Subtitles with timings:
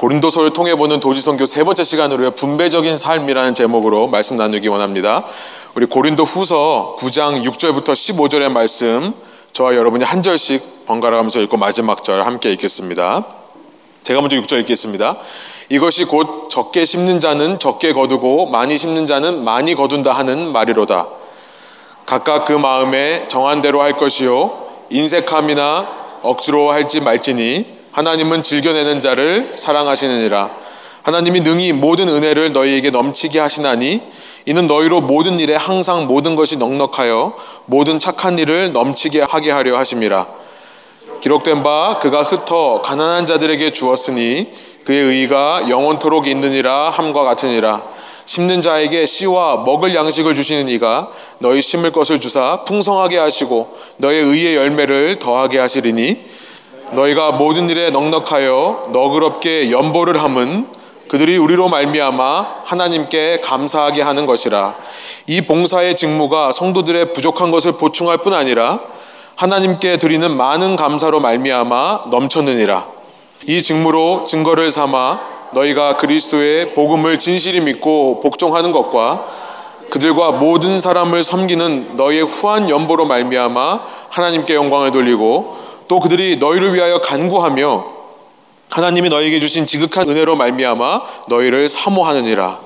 [0.00, 2.30] 고린도서를 통해 보는 도지선교 세 번째 시간으로요.
[2.30, 5.26] 분배적인 삶이라는 제목으로 말씀 나누기 원합니다.
[5.74, 9.12] 우리 고린도 후서 9장 6절부터 15절의 말씀
[9.52, 13.26] 저와 여러분이 한 절씩 번갈아 가면서 읽고 마지막 절 함께 읽겠습니다.
[14.02, 15.18] 제가 먼저 6절 읽겠습니다.
[15.68, 21.08] 이것이 곧 적게 심는 자는 적게 거두고 많이 심는 자는 많이 거둔다 하는 말이로다.
[22.06, 25.88] 각각 그 마음에 정한 대로 할 것이요 인색함이나
[26.22, 30.50] 억지로 할지 말지니 하나님은 즐겨내는 자를 사랑하시느니라.
[31.02, 34.00] 하나님이 능히 모든 은혜를 너희에게 넘치게 하시나니
[34.46, 37.34] 이는 너희로 모든 일에 항상 모든 것이 넉넉하여
[37.66, 40.26] 모든 착한 일을 넘치게 하게 하려 하심이라.
[41.20, 44.48] 기록된 바 그가 흩어 가난한 자들에게 주었으니
[44.84, 47.82] 그의 의가 영원토록 있느니라 함과 같으니라.
[48.24, 54.54] 심는 자에게 씨와 먹을 양식을 주시는 이가 너희 심을 것을 주사 풍성하게 하시고 너의 의의
[54.54, 56.30] 열매를 더하게 하시리니
[56.92, 60.66] 너희가 모든 일에 넉넉하여 너그럽게 연보를 함은
[61.08, 64.74] 그들이 우리로 말미암아 하나님께 감사하게 하는 것이라.
[65.26, 68.78] 이 봉사의 직무가 성도들의 부족한 것을 보충할 뿐 아니라
[69.34, 72.86] 하나님께 드리는 많은 감사로 말미암아 넘쳤느니라.
[73.46, 75.20] 이 직무로 증거를 삼아
[75.52, 79.24] 너희가 그리스도의 복음을 진실히 믿고 복종하는 것과
[79.90, 87.00] 그들과 모든 사람을 섬기는 너희의 후한 연보로 말미암아 하나님께 영광을 돌리고 또 그들이 너희를 위하여
[87.00, 87.84] 간구하며
[88.70, 92.60] 하나님이 너희에게 주신 지극한 은혜로 말미암아 너희를 사모하느니라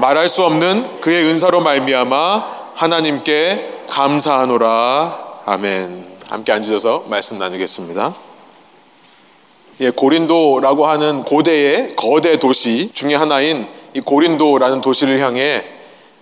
[0.00, 8.12] 말할 수 없는 그의 은사로 말미암아 하나님께 감사하노라 아멘 함께 앉으셔서 말씀 나누겠습니다.
[9.82, 15.62] 예, 고린도라고 하는 고대의 거대 도시 중에 하나인 이 고린도라는 도시를 향해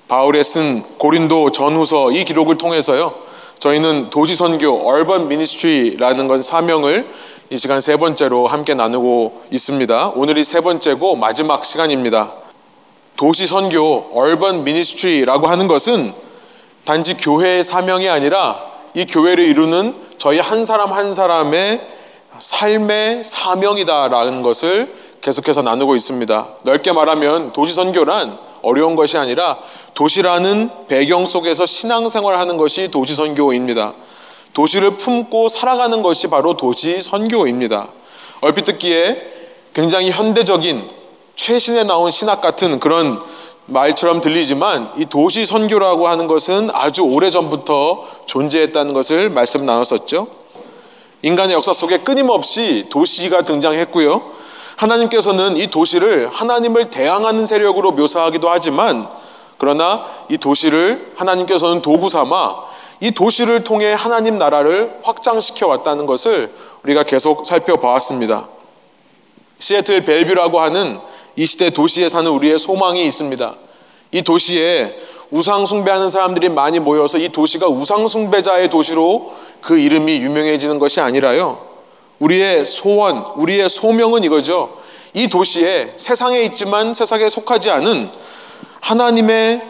[0.08, 3.23] 바울의 쓴 고린도 전후서 이 기록을 통해서요.
[3.65, 7.09] 저희는 도시 선교 얼번 미니스트리라는 건 사명을
[7.48, 10.09] 이 시간 세 번째로 함께 나누고 있습니다.
[10.17, 12.31] 오늘이 세 번째고 마지막 시간입니다.
[13.17, 16.12] 도시 선교 얼번 미니스트리라고 하는 것은
[16.84, 18.61] 단지 교회의 사명이 아니라
[18.93, 21.81] 이 교회를 이루는 저희 한 사람 한 사람의
[22.38, 26.49] 삶의 사명이다라는 것을 계속해서 나누고 있습니다.
[26.65, 29.58] 넓게 말하면 도시 선교란 어려운 것이 아니라
[29.94, 33.94] 도시라는 배경 속에서 신앙생활을 하는 것이 도시 선교입니다.
[34.52, 37.88] 도시를 품고 살아가는 것이 바로 도시 선교입니다.
[38.41, 39.32] 얼핏 듣기에
[39.75, 40.88] 굉장히 현대적인
[41.36, 43.20] 최신에 나온 신학 같은 그런
[43.66, 50.28] 말처럼 들리지만 이 도시 선교라고 하는 것은 아주 오래전부터 존재했다는 것을 말씀 나눴었죠.
[51.22, 54.34] 인간의 역사 속에 끊임없이 도시가 등장했고요.
[54.77, 59.09] 하나님께서는 이 도시를 하나님을 대항하는 세력으로 묘사하기도 하지만
[59.59, 62.65] 그러나 이 도시를 하나님께서는 도구 삼아
[63.01, 66.53] 이 도시를 통해 하나님 나라를 확장시켜 왔다는 것을
[66.83, 68.49] 우리가 계속 살펴보았습니다.
[69.59, 70.99] 시애틀 벨뷰라고 하는
[71.37, 73.55] 이 시대 도시에 사는 우리의 소망이 있습니다.
[74.12, 74.97] 이 도시에
[75.31, 81.74] 우상 숭배하는 사람들이 많이 모여서 이 도시가 우상 숭배자의 도시로 그 이름이 유명해지는 것이 아니라요.
[82.25, 84.79] 우리의 소원, 우리의 소명은 이거죠.
[85.12, 88.09] 이 도시에 세상에 있지만 세상에 속하지 않은
[88.81, 89.61] 하나님의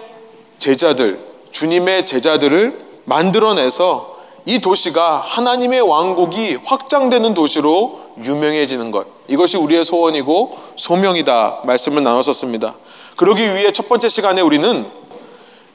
[0.58, 1.18] 제자들,
[1.50, 4.14] 주님의 제자들을 만들어내서
[4.46, 9.06] 이 도시가 하나님의 왕국이 확장되는 도시로 유명해지는 것.
[9.26, 11.62] 이것이 우리의 소원이고 소명이다.
[11.64, 12.74] 말씀을 나눴었습니다.
[13.16, 14.86] 그러기 위해 첫 번째 시간에 우리는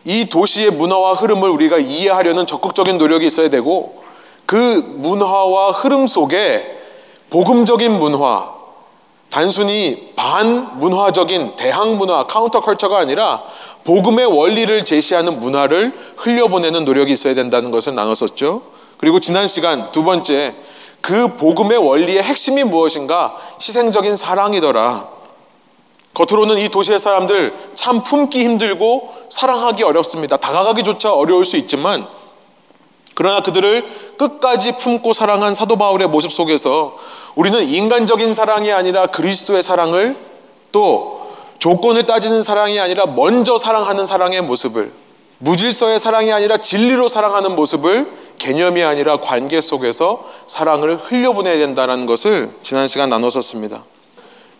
[0.06, 4.00] 이 도시의 문화와 흐름을 우리가 이해하려는 적극적인 노력이 있어야 되고
[4.50, 6.76] 그 문화와 흐름 속에
[7.30, 8.50] 복음적인 문화,
[9.30, 13.44] 단순히 반문화적인 대항 문화, counter culture가 아니라
[13.84, 18.64] 복음의 원리를 제시하는 문화를 흘려보내는 노력이 있어야 된다는 것을 나눴었죠.
[18.98, 20.56] 그리고 지난 시간 두 번째,
[21.00, 23.38] 그 복음의 원리의 핵심이 무엇인가?
[23.62, 25.08] 희생적인 사랑이더라.
[26.16, 30.38] 겉으로는 이 도시의 사람들 참 품기 힘들고 사랑하기 어렵습니다.
[30.38, 32.08] 다가가기조차 어려울 수 있지만
[33.20, 33.86] 그러나 그들을
[34.18, 36.98] 끝까지 품고 사랑한 사도 바울의 모습 속에서
[37.36, 40.16] 우리는 인간적인 사랑이 아니라 그리스도의 사랑을
[40.72, 44.94] 또 조건을 따지는 사랑이 아니라 먼저 사랑하는 사랑의 모습을
[45.40, 52.88] 무질서의 사랑이 아니라 진리로 사랑하는 모습을 개념이 아니라 관계 속에서 사랑을 흘려보내야 된다는 것을 지난
[52.88, 53.84] 시간 나눴었습니다.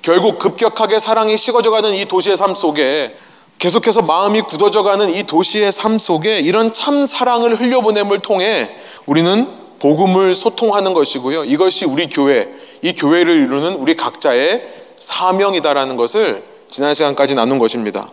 [0.02, 3.16] 결국 급격하게 사랑이 식어져가는 이 도시의 삶 속에
[3.60, 8.70] 계속해서 마음이 굳어져가는 이 도시의 삶 속에 이런 참 사랑을 흘려보냄을 통해
[9.06, 9.48] 우리는
[9.80, 11.44] 복음을 소통하는 것이고요.
[11.44, 12.50] 이것이 우리 교회,
[12.82, 14.66] 이 교회를 이루는 우리 각자의
[14.98, 18.10] 사명이다라는 것을 지난 시간까지 나눈 것입니다.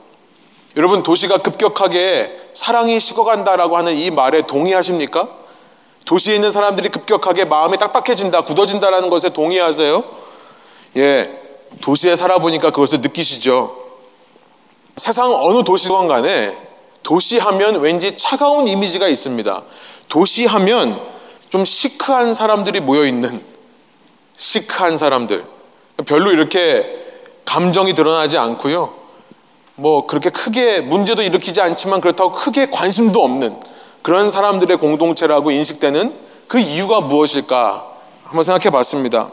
[0.76, 5.28] 여러분, 도시가 급격하게 사랑이 식어간다라고 하는 이 말에 동의하십니까?
[6.04, 10.04] 도시에 있는 사람들이 급격하게 마음이 딱딱해진다, 굳어진다라는 것에 동의하세요?
[10.96, 11.25] 예.
[11.81, 13.86] 도시에 살아보니까 그것을 느끼시죠.
[14.96, 16.56] 세상 어느 도시건 간에
[17.02, 19.62] 도시하면 왠지 차가운 이미지가 있습니다.
[20.08, 21.00] 도시하면
[21.50, 23.43] 좀 시크한 사람들이 모여 있는
[24.37, 25.44] 시크한 사람들.
[26.06, 27.04] 별로 이렇게
[27.44, 28.93] 감정이 드러나지 않고요.
[29.75, 33.60] 뭐 그렇게 크게 문제도 일으키지 않지만 그렇다고 크게 관심도 없는
[34.00, 36.14] 그런 사람들의 공동체라고 인식되는
[36.49, 37.87] 그 이유가 무엇일까
[38.25, 39.31] 한번 생각해 봤습니다.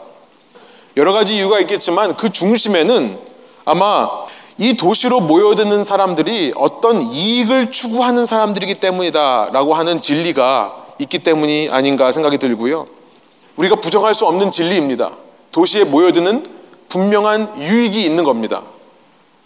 [0.98, 3.18] 여러 가지 이유가 있겠지만 그 중심에는
[3.64, 4.23] 아마
[4.56, 12.38] 이 도시로 모여드는 사람들이 어떤 이익을 추구하는 사람들이기 때문이다라고 하는 진리가 있기 때문이 아닌가 생각이
[12.38, 12.86] 들고요.
[13.56, 15.10] 우리가 부정할 수 없는 진리입니다.
[15.50, 16.44] 도시에 모여드는
[16.88, 18.62] 분명한 유익이 있는 겁니다.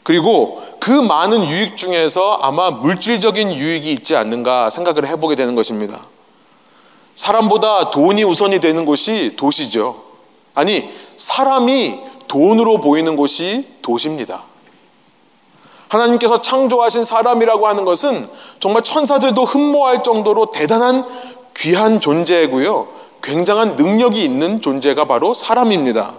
[0.03, 6.01] 그리고 그 많은 유익 중에서 아마 물질적인 유익이 있지 않는가 생각을 해보게 되는 것입니다.
[7.15, 10.03] 사람보다 돈이 우선이 되는 곳이 도시죠.
[10.55, 14.48] 아니, 사람이 돈으로 보이는 곳이 도시입니다.
[15.89, 18.27] 하나님께서 창조하신 사람이라고 하는 것은
[18.61, 21.05] 정말 천사들도 흠모할 정도로 대단한
[21.57, 22.89] 귀한 존재고요.
[23.23, 26.13] 굉장한 능력이 있는 존재가 바로 사람입니다.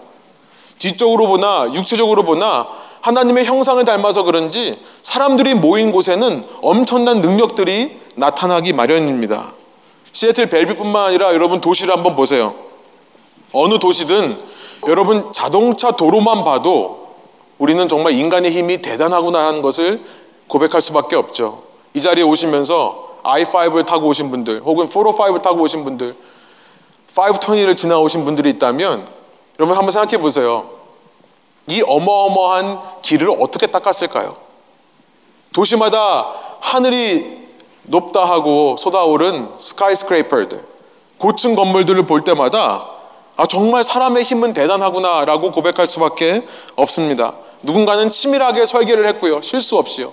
[0.78, 2.68] 지적으로 보나 육체적으로 보나
[3.02, 9.54] 하나님의 형상을 닮아서 그런지 사람들이 모인 곳에는 엄청난 능력들이 나타나기 마련입니다.
[10.12, 12.54] 시애틀 벨비뿐만 아니라 여러분 도시를 한번 보세요.
[13.54, 14.38] 어느 도시든
[14.88, 17.09] 여러분 자동차 도로만 봐도
[17.60, 20.02] 우리는 정말 인간의 힘이 대단하구나 하는 것을
[20.48, 21.64] 고백할 수밖에 없죠.
[21.94, 26.16] 이 자리에 오시면서 i5를 타고 오신 분들 혹은 405를 타고 오신 분들
[27.14, 29.06] 520를 지나오신 분들이 있다면
[29.60, 30.70] 여러분 한번 생각해 보세요.
[31.68, 34.36] 이 어마어마한 길을 어떻게 닦았을까요?
[35.52, 37.50] 도시마다 하늘이
[37.84, 40.64] 높다 하고 쏟아오른 스카이스크레이퍼들
[41.18, 42.99] 고층 건물들을 볼 때마다
[43.40, 46.46] 아 정말 사람의 힘은 대단하구나 라고 고백할 수밖에
[46.76, 47.36] 없습니다.
[47.62, 49.42] 누군가는 치밀하게 설계를 했고요.
[49.42, 50.12] 실수 없이요.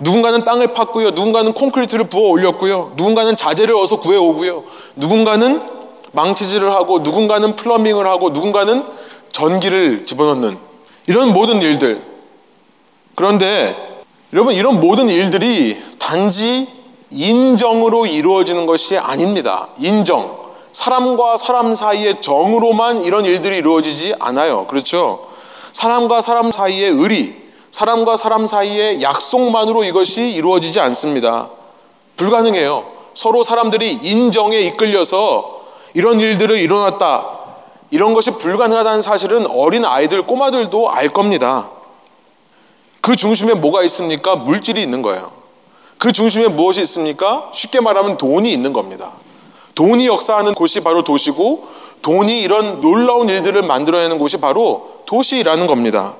[0.00, 1.14] 누군가는 땅을 팠고요.
[1.14, 2.94] 누군가는 콘크리트를 부어 올렸고요.
[2.96, 4.64] 누군가는 자재를 어서 구해 오고요.
[4.96, 5.62] 누군가는
[6.10, 8.84] 망치질을 하고 누군가는 플러밍을 하고 누군가는
[9.30, 10.58] 전기를 집어넣는
[11.06, 12.02] 이런 모든 일들.
[13.14, 13.76] 그런데
[14.32, 16.66] 여러분 이런 모든 일들이 단지
[17.12, 19.68] 인정으로 이루어지는 것이 아닙니다.
[19.78, 20.47] 인정.
[20.78, 24.64] 사람과 사람 사이의 정으로만 이런 일들이 이루어지지 않아요.
[24.68, 25.26] 그렇죠?
[25.72, 27.34] 사람과 사람 사이의 의리,
[27.72, 31.48] 사람과 사람 사이의 약속만으로 이것이 이루어지지 않습니다.
[32.16, 32.84] 불가능해요.
[33.12, 35.62] 서로 사람들이 인정에 이끌려서
[35.94, 37.26] 이런 일들을 일어났다.
[37.90, 41.70] 이런 것이 불가능하다는 사실은 어린 아이들, 꼬마들도 알 겁니다.
[43.00, 44.36] 그 중심에 뭐가 있습니까?
[44.36, 45.32] 물질이 있는 거예요.
[45.98, 47.50] 그 중심에 무엇이 있습니까?
[47.52, 49.10] 쉽게 말하면 돈이 있는 겁니다.
[49.78, 51.68] 돈이 역사하는 곳이 바로 도시고
[52.02, 56.14] 돈이 이런 놀라운 일들을 만들어내는 곳이 바로 도시라는 겁니다.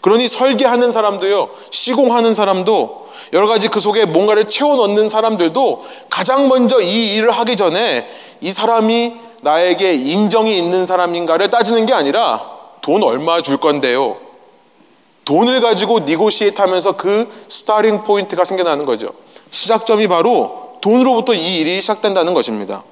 [0.00, 6.80] 그러니 설계하는 사람도요, 시공하는 사람도 여러 가지 그 속에 뭔가를 채워 넣는 사람들도 가장 먼저
[6.80, 8.08] 이 일을 하기 전에
[8.40, 9.12] 이 사람이
[9.42, 12.42] 나에게 인정이 있는 사람인가를 따지는 게 아니라
[12.80, 14.16] 돈 얼마 줄 건데요.
[15.26, 19.08] 돈을 가지고 negotiate 하면서 그 starting point가 생겨나는 거죠.
[19.50, 22.82] 시작점이 바로 돈으로부터 이 일이 시작된다는 것입니다.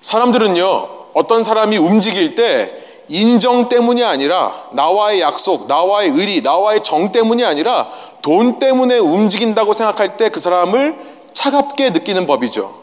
[0.00, 2.74] 사람들은요, 어떤 사람이 움직일 때
[3.08, 7.90] 인정 때문이 아니라 나와의 약속, 나와의 의리, 나와의 정 때문이 아니라
[8.22, 10.94] 돈 때문에 움직인다고 생각할 때 그 사람을
[11.32, 12.82] 차갑게 느끼는 법이죠.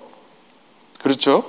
[1.01, 1.43] 그렇죠?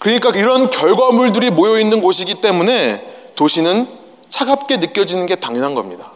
[0.00, 3.88] 그러니까 이런 결과물들이 모여 있는 곳이기 때문에 도시는
[4.30, 6.12] 차갑게 느껴지는 게 당연한 겁니다.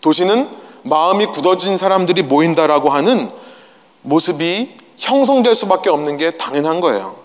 [0.00, 0.48] 도시는
[0.82, 3.30] 마음이 굳어진 사람들이 모인다라고 하는
[4.02, 7.16] 모습이 형성될 수밖에 없는 게 당연한 거예요.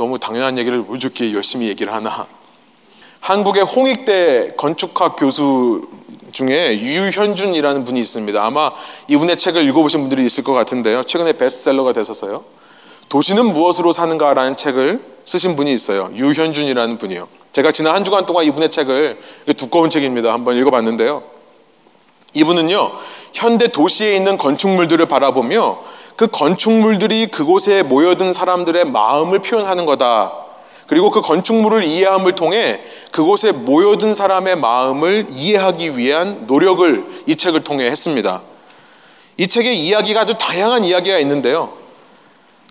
[0.00, 2.26] 너무 당연한 얘기를 왜 이렇게 열심히 얘기를 하나.
[3.20, 5.82] 한국의 홍익대 건축학 교수
[6.32, 8.42] 중에 유현준이라는 분이 있습니다.
[8.42, 8.72] 아마
[9.08, 11.02] 이분의 책을 읽어보신 분들이 있을 것 같은데요.
[11.02, 12.44] 최근에 베스트셀러가 됐었어요.
[13.10, 16.10] 도시는 무엇으로 사는가라는 책을 쓰신 분이 있어요.
[16.14, 17.28] 유현준이라는 분이요.
[17.52, 19.20] 제가 지난 한 주간 동안 이분의 책을
[19.58, 20.32] 두꺼운 책입니다.
[20.32, 21.22] 한번 읽어봤는데요.
[22.32, 22.92] 이분은요,
[23.34, 25.89] 현대 도시에 있는 건축물들을 바라보며
[26.20, 30.30] 그 건축물들이 그곳에 모여든 사람들의 마음을 표현하는 거다.
[30.86, 37.86] 그리고 그 건축물을 이해함을 통해 그곳에 모여든 사람의 마음을 이해하기 위한 노력을 이 책을 통해
[37.86, 38.42] 했습니다.
[39.38, 41.72] 이 책의 이야기가 아주 다양한 이야기가 있는데요.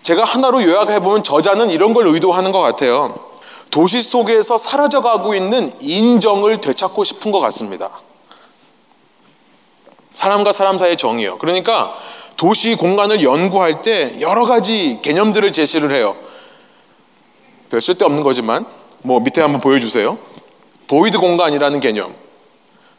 [0.02, 3.18] 제가 하나로 요약해보면 저자는 이런 걸 의도하는 것 같아요.
[3.72, 7.90] 도시 속에서 사라져가고 있는 인정을 되찾고 싶은 것 같습니다.
[10.14, 11.38] 사람과 사람 사이의 정이요.
[11.38, 11.96] 그러니까
[12.40, 16.16] 도시 공간을 연구할 때 여러 가지 개념들을 제시를 해요.
[17.68, 18.64] 별 쓸데없는 거지만
[19.02, 20.16] 뭐 밑에 한번 보여주세요.
[20.88, 22.14] void 공간이라는 개념.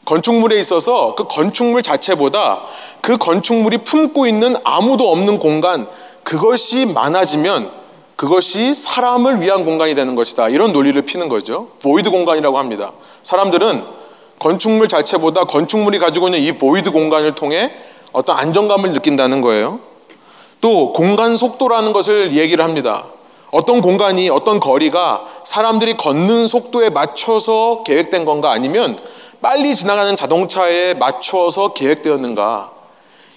[0.05, 2.61] 건축물에 있어서 그 건축물 자체보다
[3.01, 5.87] 그 건축물이 품고 있는 아무도 없는 공간,
[6.23, 7.71] 그것이 많아지면
[8.15, 10.49] 그것이 사람을 위한 공간이 되는 것이다.
[10.49, 11.69] 이런 논리를 피는 거죠.
[11.81, 12.91] void 공간이라고 합니다.
[13.23, 14.01] 사람들은
[14.37, 17.71] 건축물 자체보다 건축물이 가지고 있는 이 void 공간을 통해
[18.11, 19.79] 어떤 안정감을 느낀다는 거예요.
[20.59, 23.05] 또 공간 속도라는 것을 얘기를 합니다.
[23.51, 28.97] 어떤 공간이 어떤 거리가 사람들이 걷는 속도에 맞춰서 계획된 건가 아니면
[29.41, 32.71] 빨리 지나가는 자동차에 맞춰서 계획되었는가.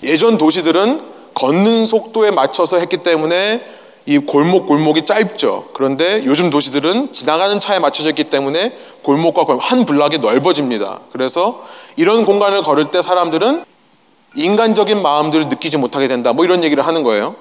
[0.04, 1.00] 예전 도시들은
[1.34, 3.62] 걷는 속도에 맞춰서 했기 때문에
[4.06, 5.68] 이 골목 골목이 짧죠.
[5.72, 11.00] 그런데 요즘 도시들은 지나가는 차에 맞춰져 있기 때문에 골목과 골목 한 블락이 넓어집니다.
[11.10, 11.64] 그래서
[11.96, 13.64] 이런 공간을 걸을 때 사람들은
[14.34, 16.32] 인간적인 마음들을 느끼지 못하게 된다.
[16.32, 17.34] 뭐 이런 얘기를 하는 거예요.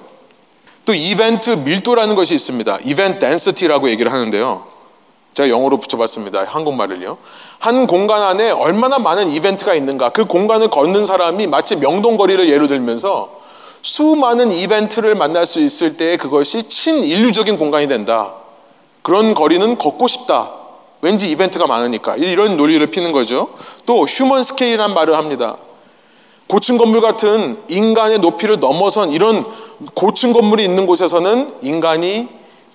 [0.84, 2.78] 또 이벤트 밀도라는 것이 있습니다.
[2.84, 4.64] 이벤트 댄스티라고 얘기를 하는데요.
[5.34, 6.44] 제가 영어로 붙여봤습니다.
[6.44, 7.18] 한국말을요.
[7.58, 10.10] 한 공간 안에 얼마나 많은 이벤트가 있는가.
[10.10, 13.40] 그 공간을 걷는 사람이 마치 명동거리를 예로 들면서
[13.82, 18.32] 수많은 이벤트를 만날 수 있을 때 그것이 친인류적인 공간이 된다.
[19.02, 20.52] 그런 거리는 걷고 싶다.
[21.02, 22.16] 왠지 이벤트가 많으니까.
[22.16, 23.50] 이런 논리를 피는 거죠.
[23.84, 25.56] 또 human scale이란 말을 합니다.
[26.46, 29.44] 고층 건물 같은 인간의 높이를 넘어선 이런
[29.94, 32.28] 고층 건물이 있는 곳에서는 인간이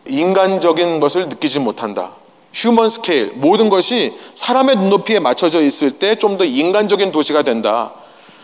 [0.07, 2.11] 인간적인 것을 느끼지 못한다.
[2.53, 7.91] human scale 모든 것이 사람의 눈높이에 맞춰져 있을 때 좀 더 인간적인 도시가 된다.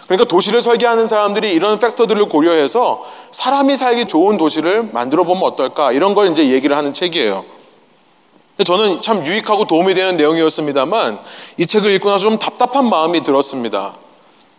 [0.05, 6.13] 그러니까 도시를 설계하는 사람들이 이런 factor들을 고려해서 사람이 살기 좋은 도시를 만들어 보면 어떨까 이런
[6.13, 7.44] 걸 이제 얘기를 하는 책이에요.
[8.63, 11.20] 저는 참 유익하고 도움이 되는 내용이었습니다만
[11.58, 13.96] 이 책을 읽고 나서 좀 답답한 마음이 들었습니다.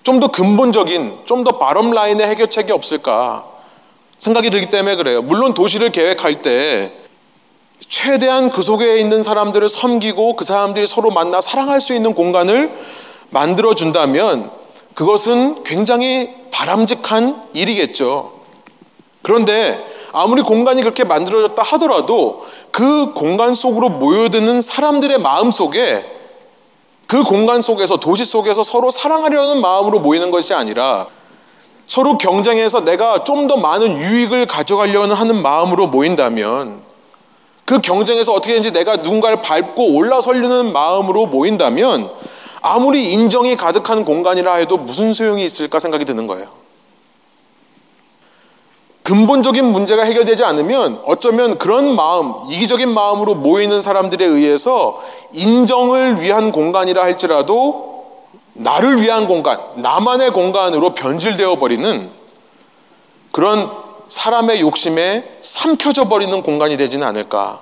[0.07, 3.45] 좀 더 근본적인, 좀 더 바럼 라인의 해결책이 없을까
[4.19, 5.21] 생각이 들기 때문에 그래요.
[5.21, 6.93] 물론 도시를 계획할 때
[7.89, 12.71] 최대한 그 속에 있는 사람들을 섬기고 그 사람들이 서로 만나 사랑할 수 있는 공간을
[13.31, 14.51] 만들어 준다면
[14.95, 18.33] 그것은 굉장히 바람직한 일이겠죠.
[19.23, 26.07] 그런데 아무리 공간이 그렇게 만들어졌다 하더라도 그 공간 속으로 모여드는 사람들의 마음 속에
[27.07, 31.07] 그 공간 속에서 도시 속에서 서로 사랑하려는 마음으로 모이는 것이 아니라
[31.87, 36.81] 서로 경쟁해서 내가 좀 더 많은 유익을 가져가려는 하는 마음으로 모인다면
[37.65, 42.11] 그 경쟁에서 어떻게든지 내가 누군가를 밟고 올라서려는 마음으로 모인다면
[42.63, 46.66] 아무리 인정이 가득한 공간이라 해도 무슨 소용이 있을까 생각이 드는 거예요.
[49.07, 55.01] 근본적인 문제가 해결되지 않으면 어쩌면 그런 마음, 이기적인 마음으로 모이는 사람들에 의해서
[55.33, 62.11] 인정을 위한 공간이라 할지라도 나를 위한 공간, 나만의 공간으로 변질되어 버리는
[63.31, 63.71] 그런
[64.09, 67.61] 사람의 욕심에 삼켜져 버리는 공간이 되지는 않을까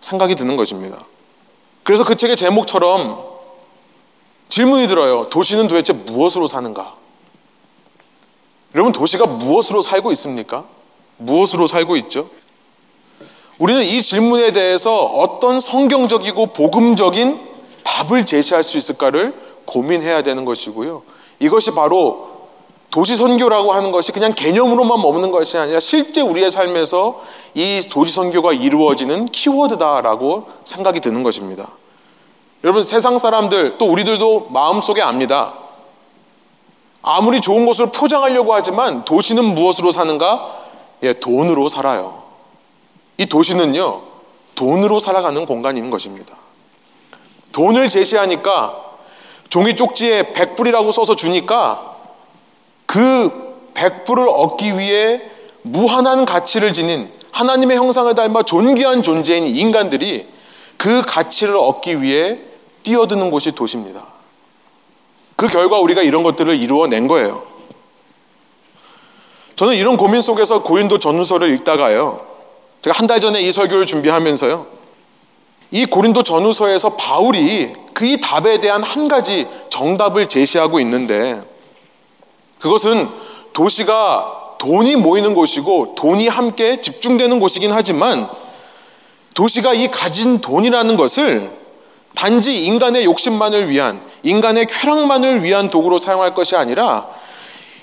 [0.00, 0.98] 생각이 드는 것입니다.
[1.82, 3.24] 그래서 그 책의 제목처럼
[4.50, 5.28] 질문이 들어요.
[5.30, 6.94] 도시는 도대체 무엇으로 사는가?
[8.76, 10.64] 여러분, 도시가 무엇으로 살고 있습니까?
[11.16, 12.28] 무엇으로 살고 있죠?
[13.58, 17.40] 우리는 이 질문에 대해서 어떤 성경적이고 복음적인
[17.82, 21.02] 답을 제시할 수 있을까를 고민해야 되는 것이고요.
[21.38, 22.36] 이것이 바로
[22.90, 27.18] 도시 선교라고 하는 것이 그냥 개념으로만 머무는 것이 아니라 실제 우리의 삶에서
[27.54, 31.66] 이 도시 선교가 이루어지는 키워드다라고 생각이 드는 것입니다.
[32.62, 35.54] 여러분 세상 사람들 또 우리들도 마음속에 압니다.
[37.08, 40.64] 아무리 좋은 것을 포장하려고 하지만 도시는 무엇으로 사는가?
[41.04, 42.24] 예, 돈으로 살아요.
[43.16, 44.02] 이 도시는요,
[44.56, 46.34] 돈으로 살아가는 공간인 것입니다.
[47.52, 48.82] 돈을 제시하니까
[49.48, 51.94] 종이 쪽지에 100불이라고 써서 주니까
[52.86, 55.22] 그 100불을 얻기 위해
[55.62, 60.26] 무한한 가치를 지닌 하나님의 형상을 닮아 존귀한 존재인 인간들이
[60.76, 62.40] 그 가치를 얻기 위해
[62.82, 64.15] 뛰어드는 곳이 도시입니다.
[65.36, 67.44] 그 결과 우리가 이런 것들을 이루어낸 거예요.
[69.56, 72.20] 저는 이런 고민 속에서 고린도 전후서를 읽다가요.
[72.82, 74.66] 제가 한 달 전에 이 설교를 준비하면서요.
[75.70, 81.40] 이 고린도 전후서에서 바울이 그이 답에 대한 한 가지 정답을 제시하고 있는데
[82.58, 83.08] 그것은
[83.52, 88.28] 도시가 돈이 모이는 곳이고 돈이 함께 집중되는 곳이긴 하지만
[89.34, 91.50] 도시가 이 가진 돈이라는 것을
[92.16, 97.06] 단지 인간의 욕심만을 위한, 인간의 쾌락만을 위한 도구로 사용할 것이 아니라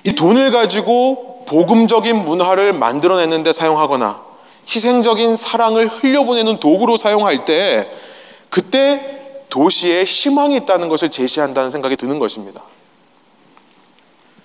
[0.03, 4.21] 이 돈을 가지고 복음적인 문화를 만들어내는 데 사용하거나
[4.67, 7.89] 희생적인 사랑을 흘려보내는 도구로 사용할 때
[8.49, 12.63] 그때 도시에 희망이 있다는 것을 제시한다는 생각이 드는 것입니다.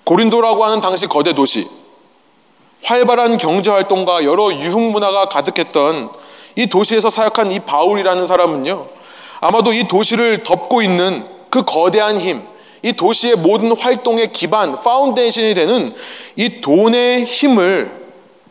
[0.03, 1.67] 고린도라고 하는 당시 거대 도시,
[2.83, 6.09] 활발한 경제활동과 여러 유흥문화가 가득했던
[6.57, 8.98] 이 도시에서 사역한 이 바울이라는 사람은요,
[9.39, 12.41] 아마도 이 도시를 덮고 있는 그 거대한 힘,
[12.81, 15.93] 이 도시의 모든 활동의 기반, foundation이 되는
[16.35, 17.99] 이 돈의 힘을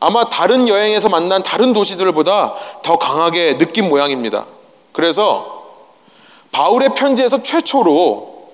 [0.00, 4.47] 아마 다른 여행에서 만난 다른 도시들보다 더 강하게 느낀 모양입니다.
[4.92, 5.64] 그래서
[6.52, 8.49] 바울의 편지에서 최초로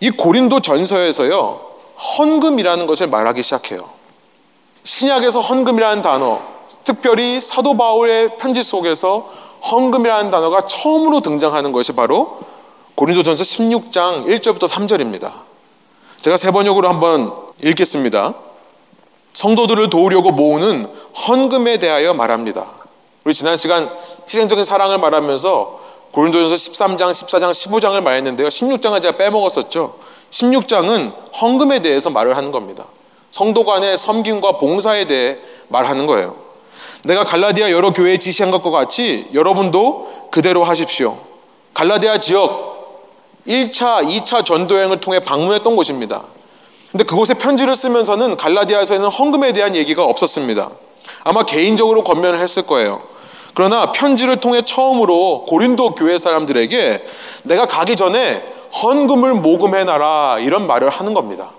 [0.00, 1.60] 이 고린도 전서에서요,
[2.18, 3.80] 헌금이라는 것을 말하기 시작해요.
[4.84, 6.40] 신약에서 헌금이라는 단어,
[6.84, 12.38] 특별히 사도 바울의 편지 속에서 헌금이라는 단어가 처음으로 등장하는 것이 바로
[12.94, 15.32] 고린도전서 16장 1절부터 3절입니다.
[16.20, 18.34] 제가 세 번역으로 한번 읽겠습니다.
[19.32, 20.86] 성도들을 도우려고 모으는
[21.28, 22.66] 헌금에 대하여 말합니다.
[23.24, 23.90] 우리 지난 시간
[24.26, 25.80] 희생적인 사랑을 말하면서
[26.12, 28.48] 고린도전서 13장, 14장, 15장을 말했는데요.
[28.48, 29.94] 16장을 제가 빼먹었었죠.
[30.30, 32.84] 16장은 헌금에 대해서 말을 하는 겁니다.
[33.30, 35.38] 성도 간의 섬김과 봉사에 대해
[35.68, 36.47] 말하는 거예요.
[37.04, 41.18] 내가 갈라디아 여러 교회에 지시한 것과 같이 여러분도 그대로 하십시오.
[41.74, 42.68] 갈라디아 지역
[43.46, 46.24] 1차, 2차 전도여행을 통해 방문했던 곳입니다.
[46.90, 50.70] 근데 그곳에 편지를 쓰면서는 갈라디아에서는 헌금에 대한 얘기가 없었습니다.
[51.24, 53.02] 아마 개인적으로 권면을 했을 거예요.
[53.54, 57.04] 그러나 편지를 통해 처음으로 고린도 교회 사람들에게
[57.44, 58.42] 내가 가기 전에
[58.82, 61.50] 헌금을 모금해놔라 이런 말을 하는 겁니다.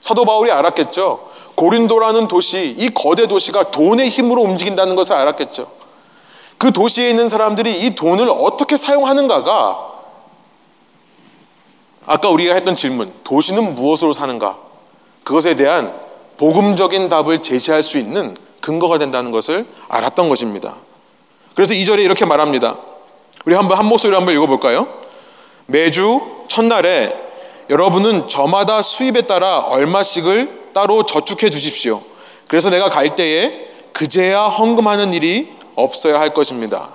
[0.00, 1.31] 사도 바울이 알았겠죠.
[1.62, 5.70] 고린도라는 도시, 이 거대 도시가 돈의 힘으로 움직인다는 것을 알았겠죠.
[6.58, 9.92] 그 도시에 있는 사람들이 이 돈을 어떻게 사용하는가가
[12.06, 14.58] 아까 우리가 했던 질문, 도시는 무엇으로 사는가?
[15.22, 15.96] 그것에 대한
[16.36, 20.74] 복음적인 답을 제시할 수 있는 근거가 된다는 것을 알았던 것입니다.
[21.54, 22.76] 그래서 이절에 이렇게 말합니다.
[23.46, 24.88] 우리 한번 한 목소리로 한번 읽어볼까요?
[25.66, 27.16] 매주 첫날에
[27.70, 32.02] 여러분은 저마다 수입에 따라 얼마씩을 따로 저축해 주십시오.
[32.48, 36.90] 그래서 내가 갈 때에 그제야 헌금하는 일이 없어야 할 것입니다.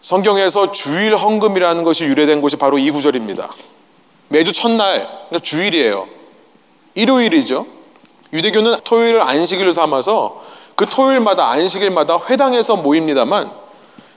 [0.00, 3.50] 성경에서 주일 헌금이라는 것이 유래된 곳이 바로 이 구절입니다.
[4.28, 6.08] 매주 첫날, 그러니까 주일이에요.
[6.94, 7.66] 일요일이죠.
[8.32, 10.42] 유대교는 토요일 안식일을 삼아서
[10.76, 13.50] 그 토요일마다 안식일마다 회당에서 모입니다만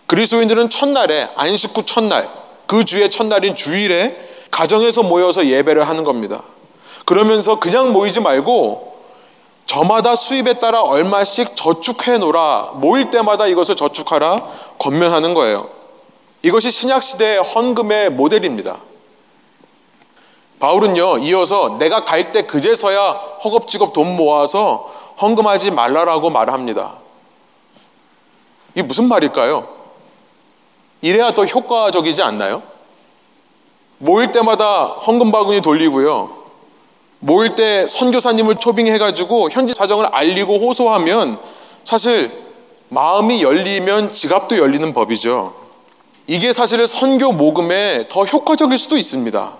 [0.07, 2.29] 그리스도인들은 첫날에 안식 후 첫날
[2.67, 4.15] 그 주의 첫날인 주일에
[4.51, 6.43] 가정에서 모여서 예배를 하는 겁니다.
[7.05, 8.93] 그러면서 그냥 모이지 말고
[9.65, 12.73] 저마다 수입에 따라 얼마씩 저축해 놓라.
[12.75, 14.45] 모일 때마다 이것을 저축하라.
[14.79, 15.69] 권면하는 거예요.
[16.41, 18.77] 이것이 신약 시대의 헌금의 모델입니다.
[20.59, 23.11] 바울은요, 이어서 내가 갈 때 그제서야
[23.43, 26.95] 허겁지겁 돈 모아서 헌금하지 말라라고 말합니다.
[28.75, 29.67] 이게 무슨 말일까요?
[31.01, 32.63] 이래야 더 효과적이지 않나요?
[33.97, 36.42] 모일 때마다 헌금 바구니 돌리고요.
[37.23, 41.39] 모일 때 선교사님을 초빙해가지고 현지 사정을 알리고 호소하면
[41.85, 42.29] 사실
[42.89, 45.53] 마음이 열리면 지갑도 열리는 법이죠.
[46.27, 49.53] 이게 사실 선교 모금에 더 효과적일 수도 있습니다.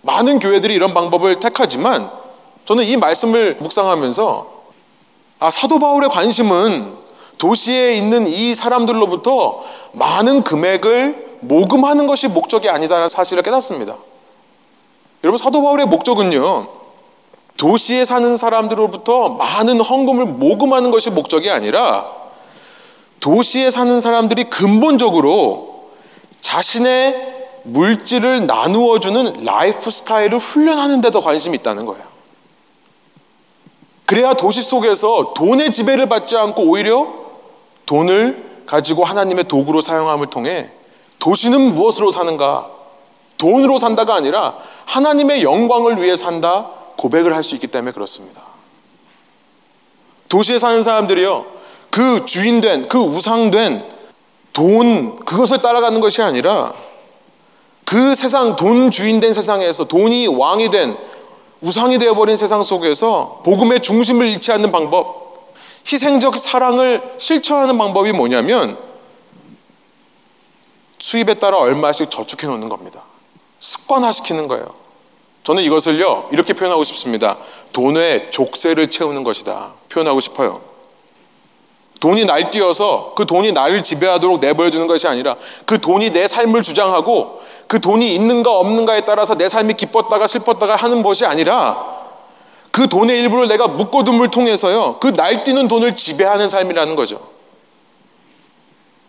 [0.00, 2.10] 많은 교회들이 이런 방법을 택하지만
[2.64, 4.56] 저는 이 말씀을 묵상하면서
[5.40, 6.94] 아, 사도 바울의 관심은
[7.36, 13.96] 도시에 있는 이 사람들로부터 많은 금액을 모금하는 것이 목적이 아니다라는 사실을 깨닫습니다.
[15.22, 16.85] 여러분, 사도 바울의 목적은요,
[17.56, 22.06] 도시에 사는 사람들로부터 많은 헌금을 모금하는 것이 목적이 아니라
[23.20, 25.90] 도시에 사는 사람들이 근본적으로
[26.40, 32.04] 자신의 물질을 나누어 주는 라이프 스타일을 훈련하는 데도 관심이 있다는 거예요.
[34.04, 37.08] 그래야 도시 속에서 돈의 지배를 받지 않고 오히려
[37.86, 40.70] 돈을 가지고 하나님의 도구로 사용함을 통해
[41.18, 42.70] 도시는 무엇으로 사는가?
[43.38, 44.54] 돈으로 산다가 아니라
[44.86, 48.42] 하나님의 영광을 위해 산다 고백을 할 수 있기 때문에 그렇습니다.
[50.28, 51.46] 도시에 사는 사람들이요.
[51.90, 53.84] 그 주인된, 그 우상된
[54.52, 56.74] 돈, 그것을 따라가는 것이 아니라
[57.84, 60.96] 그 세상, 돈 주인된 세상에서 돈이 왕이 된
[61.60, 65.54] 우상이 되어버린 세상 속에서 복음의 중심을 잃지 않는 방법,
[65.90, 68.76] 희생적 사랑을 실천하는 방법이 뭐냐면
[70.98, 73.02] 수입에 따라 얼마씩 저축해 놓는 겁니다.
[73.60, 74.85] 습관화시키는 거예요.
[75.46, 77.36] 저는 이것을요, 이렇게 표현하고 싶습니다.
[77.72, 79.74] 돈의 족쇄를 채우는 것이다.
[79.88, 80.60] 표현하고 싶어요.
[82.00, 87.40] 돈이 날뛰어서 그 돈이 나를 지배하도록 내버려 두는 것이 아니라 그 돈이 내 삶을 주장하고
[87.68, 91.94] 그 돈이 있는가 없는가에 따라서 내 삶이 기뻤다가 슬펐다가 하는 것이 아니라
[92.72, 94.98] 그 돈의 일부를 내가 묶어둠을 통해서요.
[94.98, 97.20] 그 날뛰는 돈을 지배하는 삶이라는 거죠.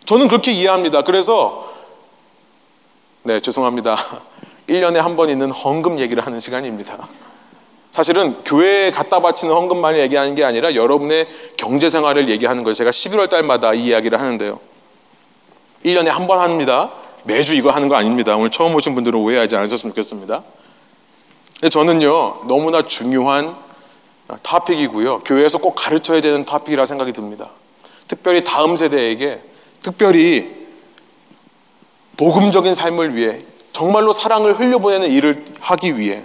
[0.04, 1.02] 저는 그렇게 이해합니다.
[1.02, 1.68] 그래서
[3.24, 3.96] 네, 죄송합니다.
[4.68, 7.08] 1년에 한 번 있는 헌금 얘기를 하는 시간입니다.
[7.90, 11.26] 사실은 교회에 갖다 바치는 헌금만을 얘기하는 게 아니라 여러분의
[11.56, 12.74] 경제 생활을 얘기하는 거예요.
[12.74, 14.60] 제가 11월 달마다 이 이야기를 하는데요.
[15.84, 16.92] 1년에 한 번 합니다.
[17.24, 18.36] 매주 이거 하는 거 아닙니다.
[18.36, 20.42] 오늘 처음 오신 분들은 오해하지 않으셨으면 좋겠습니다.
[21.70, 23.56] 저는요, 너무나 중요한
[24.42, 25.20] 타픽이고요.
[25.20, 27.50] 교회에서 꼭 가르쳐야 되는 타픽이라 생각이 듭니다.
[28.06, 29.40] 특별히 다음 세대에게,
[29.82, 30.56] 특별히
[32.16, 33.38] 복음적인 삶을 위해,
[33.78, 36.24] 정말로 사랑을 흘려보내는 일을 하기 위해.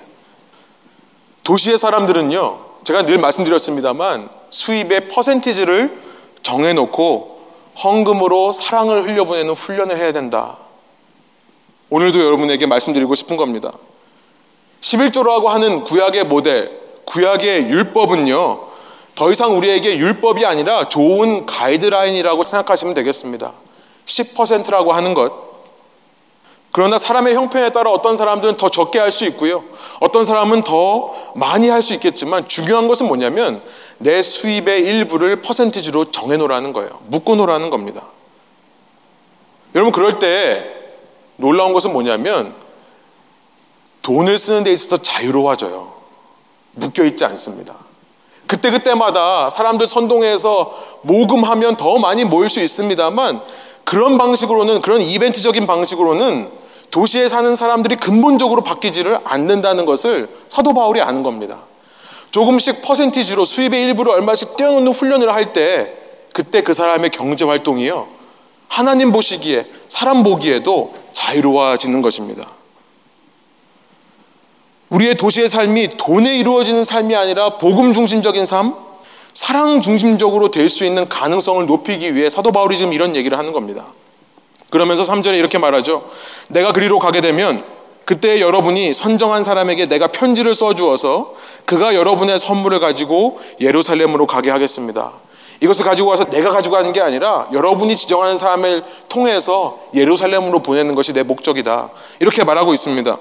[1.44, 5.96] 도시의 사람들은요, 제가 늘 말씀드렸습니다만, 수입의 퍼센티지를
[6.42, 7.42] 정해놓고
[7.84, 10.58] 헌금으로 사랑을 흘려보내는 훈련을 해야 된다.
[11.92, 13.72] 오늘도 여러분에게 말씀드리고 싶은 겁니다.
[14.82, 16.72] 11조라고 하는 구약의 모델,
[17.06, 18.62] 구약의 율법은요,
[19.14, 23.54] 더 이상 우리에게 율법이 아니라 좋은 가이드라인이라고 생각하시면 되겠습니다.
[24.08, 25.53] 10%라고 하는 것.
[26.74, 29.64] 그러나 사람의 형편에 따라 어떤 사람들은 더 적게 할 수 있고요.
[30.00, 33.62] 어떤 사람은 더 많이 할 수 있겠지만 중요한 것은 뭐냐면
[34.00, 36.90] 내 수입의 일부를 퍼센티지로 정해놓으라는 거예요.
[37.08, 38.02] 묶어놓으라는 겁니다.
[39.76, 40.66] 여러분 그럴 때
[41.36, 42.56] 놀라운 것은 뭐냐면
[44.02, 45.94] 돈을 쓰는 데 있어서 자유로워져요.
[46.72, 47.76] 묶여있지 않습니다.
[48.48, 53.42] 그때그때마다 사람들 선동해서 모금하면 더 많이 모일 수 있습니다만
[53.84, 56.63] 그런 방식으로는, 그런 이벤트적인 방식으로는
[56.94, 61.58] 도시에 사는 사람들이 근본적으로 바뀌지를 않는다는 것을 사도 바울이 아는 겁니다.
[62.30, 65.92] 조금씩 퍼센티지로 수입의 일부를 얼마씩 떼어놓는 훈련을 할 때
[66.36, 68.08] 그때 그 사람의 경제 활동이요.
[68.68, 72.48] 하나님 보시기에, 사람 보기에도 자유로워지는 것입니다.
[74.90, 78.76] 우리의 도시의 삶이 돈에 이루어지는 삶이 아니라 복음 중심적인 삶,
[79.34, 83.88] 사랑 중심적으로 될 수 있는 가능성을 높이기 위해 사도 바울이 지금 이런 얘기를 하는 겁니다.
[84.74, 86.04] 그러면서 3절에 이렇게 말하죠.
[86.48, 87.64] 내가 그리로 가게 되면
[88.06, 95.12] 그때 여러분이 선정한 사람에게 내가 편지를 써주어서 그가 여러분의 선물을 가지고 예루살렘으로 가게 하겠습니다.
[95.62, 101.14] 이것을 가지고 와서 내가 가지고 가는 게 아니라 여러분이 지정하는 사람을 통해서 예루살렘으로 보내는 것이
[101.14, 101.92] 내 목적이다.
[102.20, 103.16] 이렇게 말하고 있습니다.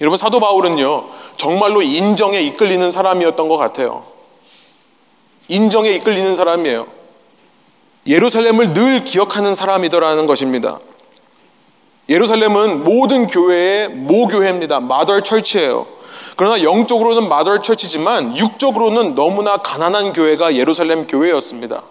[0.00, 1.04] 여러분 사도 바울은요
[1.36, 4.04] 정말로 인정에 이끌리는 사람이었던 것 같아요.
[5.48, 6.95] 인정에 이끌리는 사람이에요.
[8.06, 10.78] 예루살렘을 늘 기억하는 사람이더라는 것입니다.
[12.08, 14.80] 예루살렘은 모든 교회의 모교회입니다.
[14.80, 15.86] 마더 철치예요.
[16.36, 21.82] 그러나 영적으로는 마더 철치지만 육적으로는 너무나 가난한 교회가 예루살렘 교회였습니다.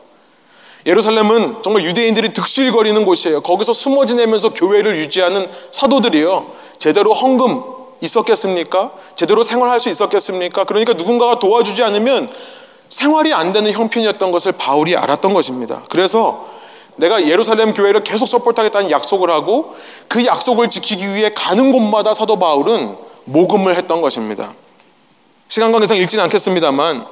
[0.85, 3.41] 예루살렘은 정말 유대인들이 득실거리는 곳이에요.
[3.41, 6.45] 거기서 숨어 지내면서 교회를 유지하는 사도들이요.
[6.77, 7.63] 제대로 헌금
[8.01, 8.91] 있었겠습니까?
[9.15, 10.65] 제대로 생활할 수 있었겠습니까?
[10.65, 12.29] 그러니까 누군가가 도와주지 않으면
[12.89, 15.83] 생활이 안 되는 형편이었던 것을 바울이 알았던 것입니다.
[15.89, 16.45] 그래서
[16.97, 19.75] 내가 예루살렘 교회를 계속 서포트하겠다는 약속을 하고
[20.07, 22.95] 그 약속을 지키기 위해 가는 곳마다 사도 바울은
[23.25, 24.53] 모금을 했던 것입니다.
[25.47, 27.05] 시간 관계상 읽지는 않겠습니다만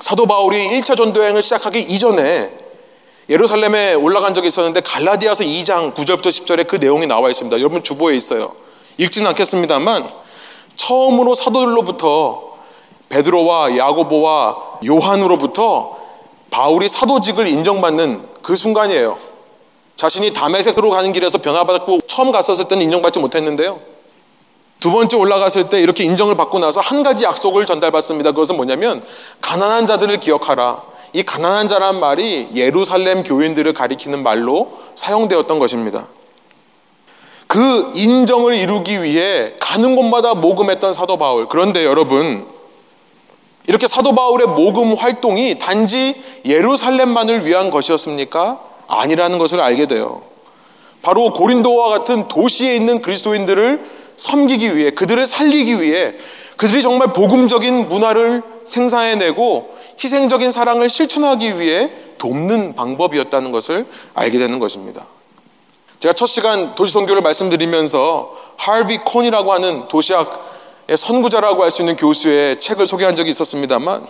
[0.00, 2.52] 사도 바울이 1차 전도 여행을 시작하기 이전에
[3.28, 7.58] 예루살렘에 올라간 적이 있었는데 갈라디아서 2장 9절부터 10절에 그 내용이 나와 있습니다.
[7.58, 8.52] 여러분 주보에 있어요.
[8.98, 10.08] 읽지는 않겠습니다만
[10.76, 12.56] 처음으로 사도들로부터
[13.08, 15.96] 베드로와 야고보와 요한으로부터
[16.50, 19.18] 바울이 사도직을 인정받는 그 순간이에요.
[19.96, 23.80] 자신이 다메섹으로 가는 길에서 변화받았고 처음 갔었을 때는 인정받지 못했는데요.
[24.78, 28.32] 두 번째 올라갔을 때 이렇게 인정을 받고 나서 한 가지 약속을 전달받습니다.
[28.32, 29.02] 그것은 뭐냐면
[29.40, 30.82] 가난한 자들을 기억하라.
[31.12, 36.06] 이 가난한 자란 말이 예루살렘 교인들을 가리키는 말로 사용되었던 것입니다.
[37.46, 41.48] 그 인정을 이루기 위해 가는 곳마다 모금했던 사도 바울.
[41.48, 42.46] 그런데 여러분,
[43.66, 48.60] 이렇게 사도 바울의 모금 활동이 단지 예루살렘만을 위한 것이었습니까?
[48.86, 50.22] 아니라는 것을 알게 돼요.
[51.02, 56.14] 바로 고린도와 같은 도시에 있는 그리스도인들을 섬기기 위해 그들을 살리기 위해
[56.56, 65.04] 그들이 정말 복음적인 문화를 생산해내고 희생적인 사랑을 실천하기 위해 돕는 방법이었다는 것을 알게 되는 것입니다.
[66.00, 70.55] 제가 첫 시간 도시 선교를 말씀드리면서 하비 콘이라고 하는 도시학
[70.94, 74.06] 선구자라고 할 수 있는 교수의 책을 소개한 적이 있었습니다만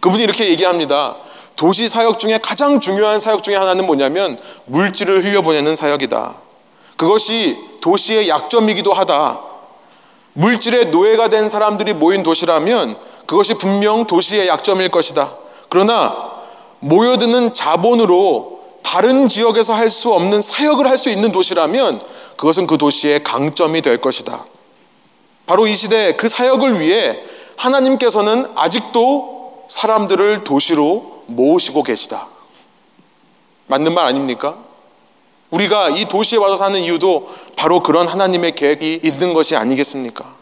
[0.00, 1.16] 그분이 이렇게 얘기합니다.
[1.56, 6.34] 도시 사역 중에 가장 중요한 사역 중에 하나는 뭐냐면 물질을 흘려보내는 사역이다.
[6.96, 9.40] 그것이 도시의 약점이기도 하다.
[10.34, 15.30] 물질의 노예가 된 사람들이 모인 도시라면 그것이 분명 도시의 약점일 것이다.
[15.70, 16.30] 그러나
[16.80, 22.00] 모여드는 자본으로 다른 지역에서 할 수 없는 사역을 할 수 있는 도시라면
[22.36, 24.44] 그것은 그 도시의 강점이 될 것이다.
[25.46, 27.20] 바로 이 시대 그 사역을 위해
[27.56, 32.28] 하나님께서는 아직도 사람들을 도시로 모으시고 계시다.
[33.66, 34.56] 맞는 말 아닙니까?
[35.50, 40.34] 우리가 이 도시에 와서 사는 이유도 바로 그런 하나님의 계획이 있는 것이 아니겠습니까?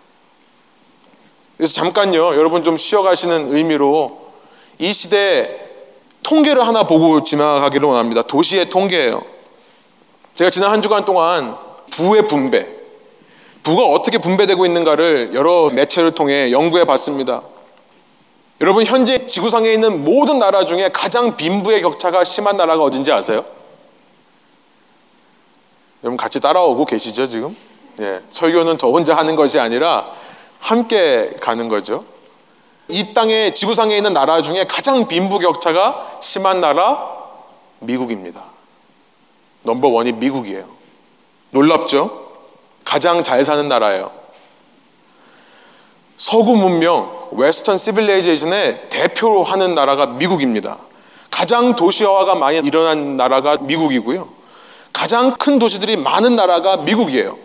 [1.57, 4.33] 그래서 잠깐요, 여러분 좀 쉬어가시는 의미로
[4.79, 5.61] 이 시대
[6.23, 8.23] 통계를 하나 보고 지나가기를 원합니다.
[8.23, 9.23] 도시의 통계예요.
[10.35, 11.57] 제가 지난 한 주간 동안
[11.91, 12.67] 부의 분배,
[13.65, 17.43] 부가 어떻게 분배되고 있는가를 여러 매체를 통해 연구해 봤습니다.
[18.61, 23.45] 여러분 현재 지구상에 있는 모든 나라 중에 가장 빈부의 격차가 심한 나라가 어딘지 아세요?
[26.05, 27.57] 여러분 같이 따라오고 계시죠 지금?
[28.01, 30.13] 예, 설교는 저 혼자 하는 것이 아니라
[30.61, 32.05] 함께 가는 거죠.
[32.89, 37.13] 이 땅에 지구상에 있는 나라 중에 가장 빈부 격차가 심한 나라
[37.81, 38.45] 미국입니다.
[39.63, 40.65] number one이 미국이에요.
[41.51, 42.24] 놀랍죠?
[42.85, 44.11] 가장 잘 사는 나라예요.
[46.17, 50.79] 서구 문명, Western civilization의 대표로 하는 나라가 미국입니다.
[51.31, 54.29] 가장 도시화가 많이 일어난 나라가 미국이고요.
[54.93, 57.37] 가장 큰 도시들이 많은 나라가 미국이에요.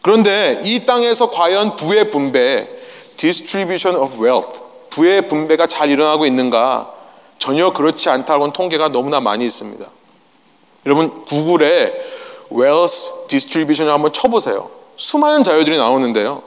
[0.00, 2.68] 그런데 이 땅에서 과연 부의 분배,
[3.16, 6.92] distribution of wealth, 부의 분배가 잘 일어나고 있는가?
[7.38, 9.84] 전혀 그렇지 않다고는 통계가 너무나 많이 있습니다.
[10.86, 11.92] 여러분 구글에
[12.52, 14.70] wealth distribution을 한번 쳐보세요.
[14.96, 16.42] 수많은 자료들이 나오는데요.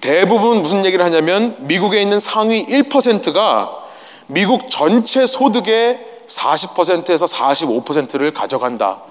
[0.00, 3.82] 대부분 무슨 얘기를 하냐면 미국에 있는 상위 1%가
[4.26, 9.02] 미국 전체 소득의 40%에서 45%를 가져간다.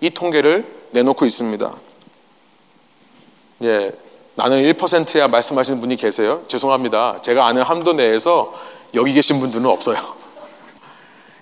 [0.00, 1.72] 이 통계를 내놓고 있습니다.
[3.62, 3.92] 예,
[4.34, 6.42] 나는 1%야 말씀하시는 분이 계세요.
[6.48, 7.20] 죄송합니다.
[7.20, 8.52] 제가 아는 함도 내에서
[8.94, 9.98] 여기 계신 분들은 없어요.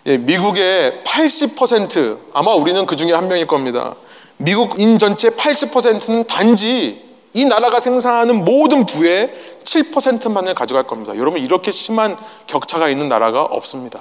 [0.06, 3.94] 예, 미국의 80% 아마 우리는 그 중에 한 명일 겁니다.
[4.38, 9.30] 미국인 전체 80%는 단지 이 나라가 생산하는 모든 부의
[9.62, 11.14] 7%만을 가져갈 겁니다.
[11.16, 14.00] 여러분 이렇게 심한 격차가 있는 나라가 없습니다.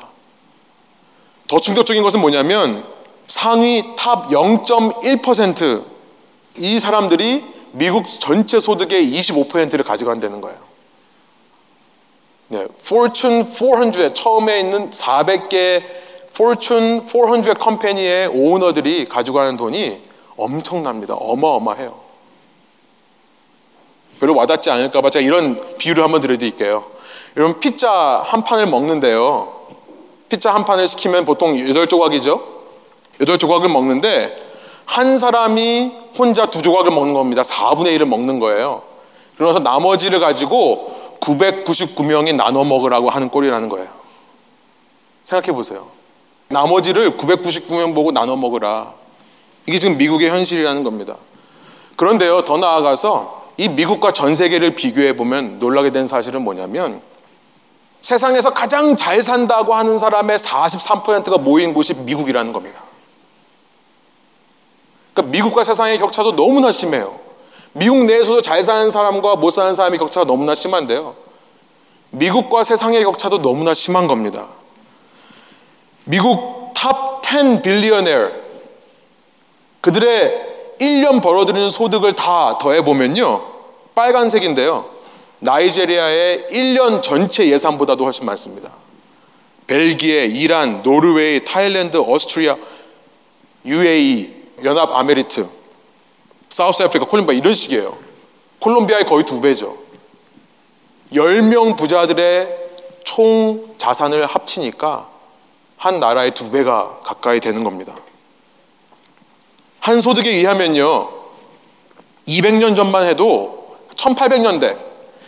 [1.48, 2.86] 더 충격적인 것은 뭐냐면
[3.26, 10.58] 상위 top 0.1%이 사람들이 미국 전체 소득의 25%를 가져간다는 거예요.
[12.50, 15.84] 네, Fortune 400에 처음에 있는 400개
[16.30, 20.07] Fortune 400 company의 오너들이 가져가는 돈이
[20.38, 21.16] 엄청납니다.
[21.16, 22.08] 어마어마해요.
[24.20, 26.86] 별로 와닿지 않을까봐 제가 이런 비유를 한번 드려드릴게요.
[27.36, 27.92] 여러분 피자
[28.26, 29.54] 한 판을 먹는데요.
[30.30, 32.42] 피자 한 판을 시키면 보통 8조각이죠.
[33.20, 34.36] 8조각을 먹는데
[34.86, 37.42] 한 사람이 혼자 두 조각을 먹는 겁니다.
[37.42, 38.82] 4분의 1을 먹는 거예요.
[39.36, 43.88] 그러면서 나머지를 가지고 999명이 나눠 먹으라고 하는 꼴이라는 거예요.
[45.26, 45.88] 생각해 보세요.
[46.48, 48.94] 나머지를 999명 보고 나눠 먹으라.
[49.68, 51.16] 이게 지금 미국의 현실이라는 겁니다.
[51.98, 57.02] 그런데요, 더 나아가서 이 미국과 전 세계를 비교해 보면 놀라게 된 사실은 뭐냐면
[58.02, 62.82] 세상에서 가장 잘 산다고 하는 사람의 43%가 모인 곳이 미국이라는 겁니다.
[65.14, 67.20] 그러니까 미국과 세상의 격차도 너무나 심해요.
[67.74, 71.16] 미국 내에서도 잘 사는 사람과 못 사는 사람의 격차가 너무나 심한데요.
[72.12, 74.48] 미국과 세상의 격차도 너무나 심한 겁니다.
[76.06, 78.47] 미국 top 10 billionaire
[79.82, 83.46] 그들의 1년 벌어들이는 소득을 다 더해보면요.
[83.96, 84.86] 빨간색인데요.
[85.40, 88.72] Nigeria의 1년 전체 예산보다도 훨씬 많습니다.
[89.68, 92.56] 벨기에, 이란, 노르웨이, Thailand, 오스트리아,
[93.66, 95.48] UAE, 연합 에미리트,
[96.50, 97.98] South Africa, 콜롬비아 이런 식이에요.
[98.60, 99.78] 콜롬비아의 거의 두 배죠.
[101.14, 102.58] 10명 부자들의
[103.04, 105.10] 총 자산을 합치니까
[105.78, 107.96] 한 나라의 두 배가 가까이 되는 겁니다.
[109.88, 111.10] 한 소득에 의하면요.
[112.28, 114.76] 200년 전만 해도 1800년대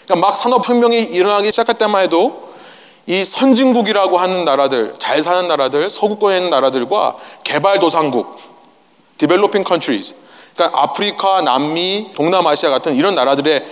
[0.04, 2.50] 그러니까 막 산업혁명이 일어나기 시작할 때만 해도
[3.08, 8.38] 이 선진국이라고 하는 나라들, 잘 사는 나라들, 서구권에 있는 나라들과 개발도상국,
[9.18, 10.16] developing countries,
[10.54, 13.66] 그러니까 아프리카, 남미, 동남아시아 같은 이런 나라들의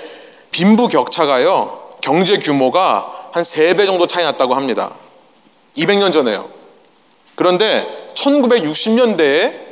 [0.52, 4.92] 빈부 격차가요, 경제 규모가 한 3배 정도 차이 났다고 합니다.
[5.76, 6.48] 200년 전에요.
[7.36, 9.67] 그런데 1960년대에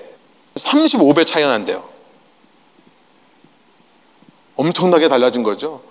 [0.56, 1.84] 35배 차이가 난대요.
[4.56, 5.82] 엄청나게 달라진 거죠.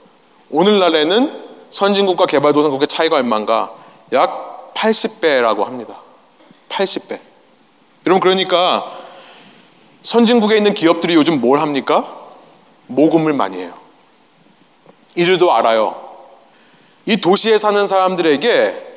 [0.51, 3.73] 오늘날에는 선진국과 개발도상국의 차이가 얼마인가?
[4.13, 6.01] 약 80배라고 합니다.
[6.69, 7.21] 80배.
[8.07, 8.91] 여러분 그러니까
[10.03, 12.23] 선진국에 있는 기업들이 요즘 뭘 합니까?
[12.87, 13.75] 모금을 많이 해요.
[15.17, 16.03] 이들도 알아요.
[17.07, 18.95] 이 도시에 사는 사람들에게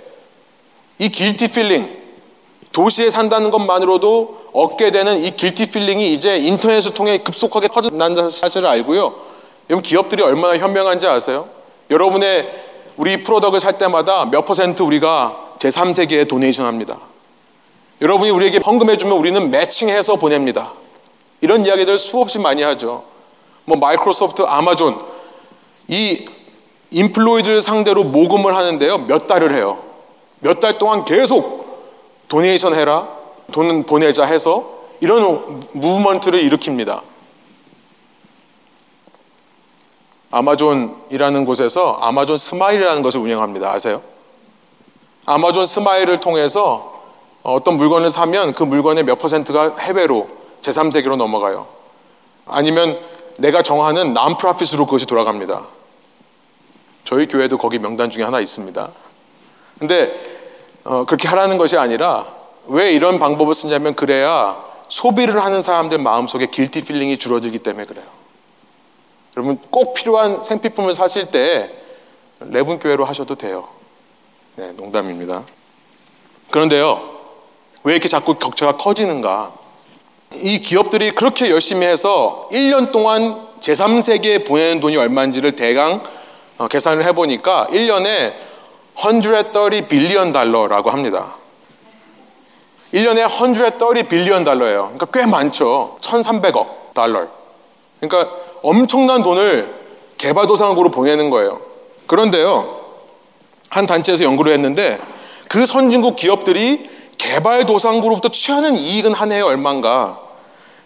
[0.99, 1.97] 이 guilty feeling,
[2.71, 9.13] 도시에 산다는 것만으로도 얻게 되는 이 guilty feeling이 이제 인터넷을 통해 급속하게 퍼져난다는 사실을 알고요.
[9.69, 11.47] 여러분 기업들이 얼마나 현명한지 아세요?
[11.91, 12.51] 여러분의
[12.95, 16.97] 우리 product을 살 때마다 몇 퍼센트 우리가 제3세계에 donation 합니다.
[18.01, 20.73] 여러분이 우리에게 헌금해 주면 우리는 매칭해서 보냅니다.
[21.41, 23.03] 이런 이야기들 수없이 많이 하죠.
[23.65, 24.99] 뭐 마이크로소프트, 아마존
[25.87, 26.25] 이
[26.89, 29.05] employee들을 상대로 모금을 하는데요.
[29.05, 29.77] 몇 달을 해요.
[30.39, 33.16] 몇 달 동안 계속 donation 해라.
[33.51, 37.01] 돈 보내자 해서 이런 movement를 일으킵니다.
[40.31, 43.71] 아마존이라는 곳에서 아마존 스마일이라는 것을 운영합니다.
[43.71, 44.01] 아세요?
[45.25, 47.01] 아마존 스마일을 통해서
[47.43, 50.27] 어떤 물건을 사면 그 물건의 몇 퍼센트가 해외로
[50.61, 51.67] 제3세계로 넘어가요.
[52.45, 52.99] 아니면
[53.37, 55.63] 내가 정하는 non-profit으로 그것이 돌아갑니다.
[57.05, 58.89] 저희 교회도 거기 명단 중에 하나 있습니다.
[59.79, 60.13] 근데
[60.83, 62.36] 어, 그렇게 하라는 것이 아니라
[62.67, 68.05] 왜 이런 방법을 쓰냐면 그래야 소비를 하는 사람들 마음속에 guilty feeling이 줄어들기 때문에 그래요.
[69.35, 71.71] 여러분 꼭 필요한 생필품을 사실 때
[72.39, 73.67] 레분 교회로 하셔도 돼요.
[74.55, 75.43] 네, 농담입니다.
[76.51, 77.17] 그런데요.
[77.83, 79.53] 왜 이렇게 자꾸 격차가 커지는가?
[80.35, 86.03] 이 기업들이 그렇게 열심히 해서 1년 동안 제3세계에 보내는 돈이 얼마인지를 대강
[86.57, 88.33] 어, 계산을 해보니까 1년에
[88.95, 91.35] 130 빌리언 달러라고 합니다.
[92.97, 94.91] 1년에 130 빌리언 달러예요.
[94.95, 95.97] 그러니까 꽤 많죠.
[96.01, 97.27] 1,300억 달러.
[97.99, 98.33] 그러니까
[98.63, 99.73] 엄청난 돈을
[100.17, 101.61] 개발도상국으로 보내는 거예요.
[102.07, 102.81] 그런데요,
[103.69, 104.99] 한 단체에서 연구를 했는데
[105.47, 110.19] 그 선진국 기업들이 개발도상국으로부터 취하는 이익은 한 해에 얼마인가?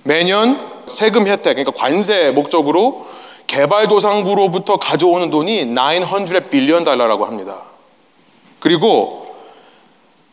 [0.03, 3.05] 매년 세금 혜택, 그러니까 관세 목적으로
[3.47, 7.61] 개발도상국으로부터 가져오는 돈이 900 billion 달러라고 합니다.
[8.59, 9.35] 그리고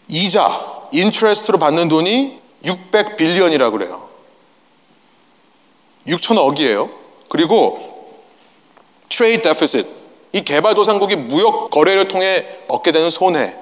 [0.09, 4.09] 이자, interest로 받는 돈이 600 billion이라고 그래요.
[6.07, 6.91] 6천억이에요.
[7.29, 8.17] 그리고
[9.09, 9.89] trade deficit,
[10.33, 13.55] 이 개발도상국이 무역 거래를 통해 얻게 되는 손해,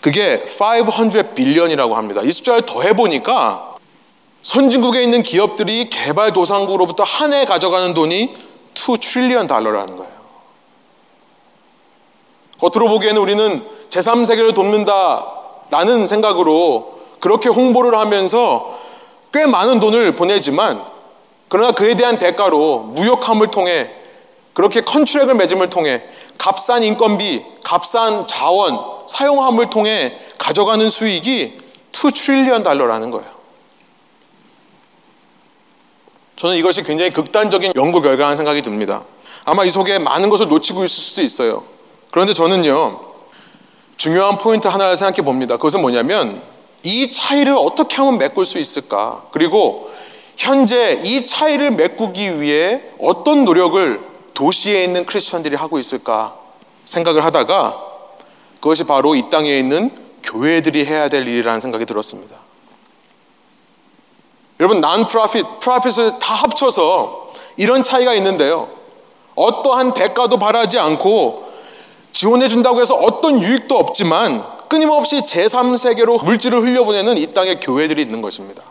[0.00, 2.22] 그게 500 billion이라고 합니다.
[2.22, 3.76] 이 숫자를 더해 보니까
[4.42, 8.34] 선진국에 있는 기업들이 개발도상국으로부터 한 해 가져가는 돈이
[8.74, 10.12] 2 trillion 달러라는 거예요.
[12.58, 15.41] 겉으로 보기에는 우리는 제3세계를 돕는다
[15.72, 18.78] 라는 생각으로 그렇게 홍보를 하면서
[19.32, 20.84] 꽤 많은 돈을 보내지만
[21.48, 23.90] 그러나 그에 대한 대가로 무역함을 통해
[24.52, 26.02] 그렇게 컨트랙을 맺음을 통해
[26.36, 31.58] 값싼 인건비, 값싼 자원, 사용함을 통해 가져가는 수익이
[31.92, 33.30] 2 트릴리언 달러라는 거예요.
[36.36, 39.04] 저는 이것이 굉장히 극단적인 연구 결과라는 생각이 듭니다.
[39.46, 41.64] 아마 이 속에 많은 것을 놓치고 있을 수도 있어요.
[42.10, 43.11] 그런데 저는요,
[44.02, 45.54] 중요한 포인트 하나를 생각해 봅니다.
[45.54, 46.42] 그것은 뭐냐면,
[46.82, 49.22] 이 차이를 어떻게 하면 메꿀 수 있을까?
[49.30, 49.92] 그리고
[50.36, 54.00] 현재 이 차이를 메꾸기 위해 어떤 노력을
[54.34, 56.34] 도시에 있는 크리스천들이 하고 있을까
[56.84, 57.80] 생각을 하다가
[58.54, 59.92] 그것이 바로 이 땅에 있는
[60.24, 62.34] 교회들이 해야 될 일이라는 생각이 들었습니다.
[64.58, 68.68] 여러분, 난 프라핏, 프라핏을 다 합쳐서 이런 차이가 있는데요.
[69.36, 71.51] 어떠한 대가도 바라지 않고
[72.12, 78.62] 지원해 준다고 해서 어떤 유익도 없지만 끊임없이 제3세계로 물질을 흘려보내는 이 땅에 교회들이 있는 것입니다.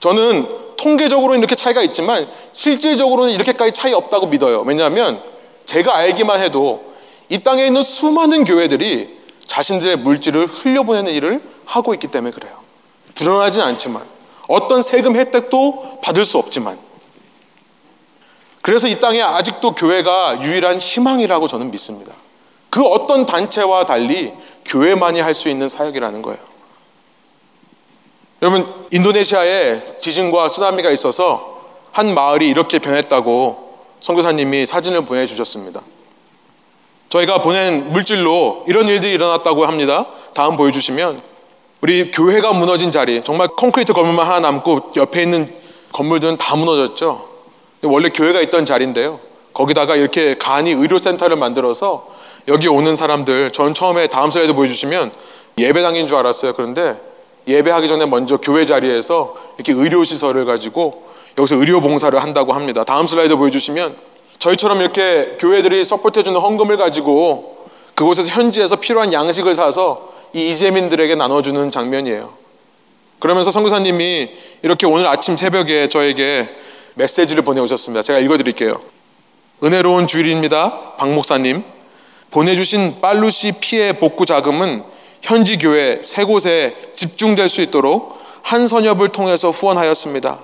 [0.00, 4.62] 저는 통계적으로는 이렇게 차이가 있지만 실질적으로는 이렇게까지 차이 없다고 믿어요.
[4.62, 5.22] 왜냐하면
[5.64, 6.92] 제가 알기만 해도
[7.28, 12.52] 이 땅에 있는 수많은 교회들이 자신들의 물질을 흘려보내는 일을 하고 있기 때문에 그래요.
[13.14, 14.02] 드러나진 않지만
[14.48, 16.78] 어떤 세금 혜택도 받을 수 없지만
[18.62, 22.12] 그래서 이 땅에 아직도 교회가 유일한 희망이라고 저는 믿습니다.
[22.70, 24.32] 그 어떤 단체와 달리
[24.64, 26.38] 교회만이 할 수 있는 사역이라는 거예요.
[28.40, 31.60] 여러분, 인도네시아에 지진과 쓰나미가 있어서
[31.92, 35.80] 한 마을이 이렇게 변했다고 선교사님이 사진을 보내주셨습니다.
[37.08, 40.06] 저희가 보낸 물질로 이런 일들이 일어났다고 합니다.
[40.34, 41.20] 다음 보여주시면
[41.82, 45.52] 우리 교회가 무너진 자리, 정말 콘크리트 건물만 하나 남고 옆에 있는
[45.92, 47.31] 건물들은 다 무너졌죠.
[47.82, 49.20] 원래 교회가 있던 자리인데요.
[49.52, 52.06] 거기다가 이렇게 간이 의료센터를 만들어서
[52.48, 55.12] 여기 오는 사람들, 전 처음에 다음 슬라이드 보여주시면
[55.58, 56.54] 예배당인 줄 알았어요.
[56.54, 56.96] 그런데
[57.46, 61.04] 예배하기 전에 먼저 교회 자리에서 이렇게 의료시설을 가지고
[61.38, 62.84] 여기서 의료봉사를 한다고 합니다.
[62.84, 63.94] 다음 슬라이드 보여주시면
[64.38, 72.32] 저희처럼 이렇게 교회들이 서포트해주는 헌금을 가지고 그곳에서 현지에서 필요한 양식을 사서 이 이재민들에게 나눠주는 장면이에요.
[73.18, 74.30] 그러면서 선교사님이
[74.62, 76.48] 이렇게 오늘 아침 새벽에 저에게
[76.94, 78.02] 메시지를 보내오셨습니다.
[78.02, 78.72] 제가 읽어드릴게요.
[79.62, 80.96] 은혜로운 주일입니다.
[80.96, 81.62] 박 목사님.
[82.30, 84.82] 보내주신 빨루시 피해 복구 자금은
[85.20, 90.38] 현지 교회 세 곳에 집중될 수 있도록 한 선협을 통해서 후원하였습니다.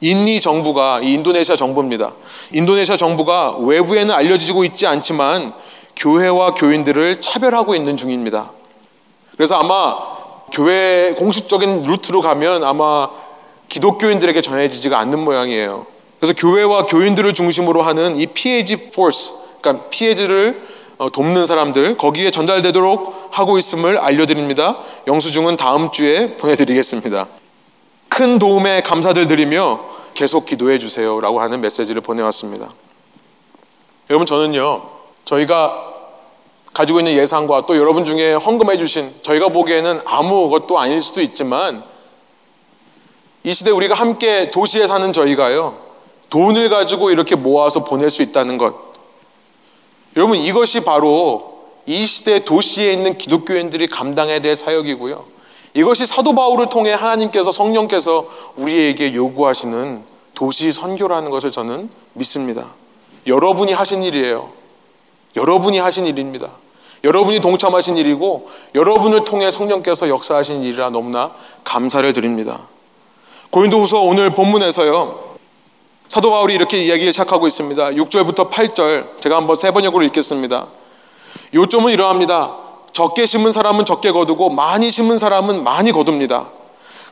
[0.00, 2.12] 인니 정부가 이 인도네시아 정부입니다.
[2.52, 5.52] 인도네시아 정부가 외부에는 알려지고 있지 않지만
[5.96, 8.50] 교회와 교인들을 차별하고 있는 중입니다.
[9.36, 9.96] 그래서 아마
[10.52, 13.08] 교회 공식적인 루트로 가면 아마
[13.68, 15.86] 기독교인들에게 전해지지가 않는 모양이에요.
[16.18, 23.28] 그래서 교회와 교인들을 중심으로 하는 이 PAG 포스, 그러니까 PAG를 어, 돕는 사람들 거기에 전달되도록
[23.30, 24.78] 하고 있음을 알려드립니다.
[25.06, 27.28] 영수증은 다음 주에 보내드리겠습니다.
[28.08, 29.80] 큰 도움에 감사들 드리며
[30.14, 32.68] 계속 기도해 주세요라고 하는 메시지를 보내왔습니다.
[34.10, 34.82] 여러분 저는요
[35.24, 35.84] 저희가
[36.74, 41.84] 가지고 있는 예상과 또 여러분 중에 헌금해 주신 저희가 보기에는 아무것도 아닐 수도 있지만
[43.44, 45.78] 이 시대 우리가 함께 도시에 사는 저희가요
[46.30, 48.74] 돈을 가지고 이렇게 모아서 보낼 수 있다는 것
[50.16, 55.38] 여러분 이것이 바로 이 시대 도시에 있는 기독교인들이 감당해야 될 사역이고요
[55.74, 58.26] 이것이 사도 바울을 통해 하나님께서 성령께서
[58.56, 60.02] 우리에게 요구하시는
[60.34, 62.66] 도시 선교라는 것을 저는 믿습니다.
[63.26, 64.50] 여러분이 하신 일이에요.
[65.36, 66.52] 여러분이 하신 일입니다.
[67.04, 71.32] 여러분이 동참하신 일이고 여러분을 통해 성령께서 역사하신 일이라 너무나
[71.64, 72.66] 감사를 드립니다.
[73.50, 75.28] 고린도후서 오늘 본문에서요.
[76.08, 77.90] 사도 바울이 이렇게 이야기를 시작하고 있습니다.
[77.90, 80.66] 6절부터 8절 제가 한번 세 번역으로 읽겠습니다.
[81.54, 82.56] 요점은 이러합니다.
[82.92, 86.46] 적게 심은 사람은 적게 거두고 많이 심은 사람은 많이 거둡니다.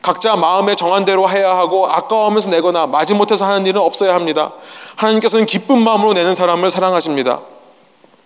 [0.01, 4.53] 각자 마음에 정한 대로 해야 하고 아까워하면서 내거나 마지못해서 하는 일은 없어야 합니다.
[4.95, 7.41] 하나님께서는 기쁜 마음으로 내는 사람을 사랑하십니다.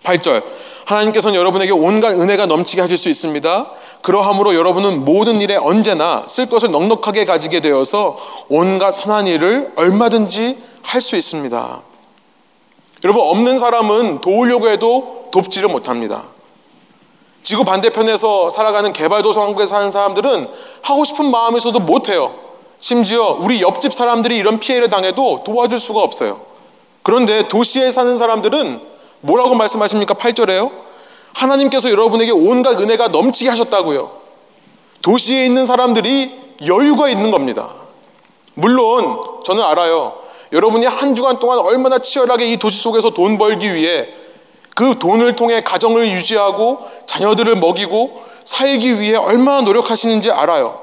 [0.04, 0.42] 8절
[0.84, 3.70] 하나님께서는 여러분에게 온갖 은혜가 넘치게 하실 수 있습니다.
[4.02, 11.00] 그러함으로 여러분은 모든 일에 언제나 쓸 것을 넉넉하게 가지게 되어서 온갖 선한 일을 얼마든지 할
[11.00, 11.82] 수 있습니다.
[13.04, 16.24] 여러분 없는 사람은 도우려고 해도 돕지를 못합니다.
[17.42, 20.48] 지구 반대편에서 살아가는 개발도상국에 사는 사람들은
[20.82, 22.32] 하고 싶은 마음에서도 못해요.
[22.78, 26.40] 심지어 우리 옆집 사람들이 이런 피해를 당해도 도와줄 수가 없어요.
[27.02, 28.80] 그런데 도시에 사는 사람들은
[29.22, 30.14] 뭐라고 말씀하십니까?
[30.14, 30.70] 8절에요.
[31.34, 34.10] 하나님께서 여러분에게 온갖 은혜가 넘치게 하셨다고요.
[35.02, 36.30] 도시에 있는 사람들이
[36.66, 37.70] 여유가 있는 겁니다.
[38.54, 40.14] 물론 저는 알아요.
[40.52, 44.08] 여러분이 한 주간 동안 얼마나 치열하게 이 도시 속에서 돈 벌기 위해
[44.74, 50.80] 그 돈을 통해 가정을 유지하고 자녀들을 먹이고 살기 위해 얼마나 노력하시는지 알아요.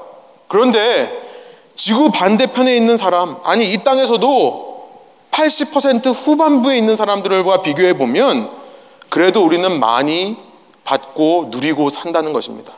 [0.48, 1.28] 그런데
[1.74, 4.70] 지구 반대편에 있는 사람, 아니 이 땅에서도
[5.30, 8.50] 80% 후반부에 있는 사람들과 비교해 보면
[9.10, 10.36] 그래도 우리는 많이
[10.84, 12.72] 받고 누리고 산다는 것입니다.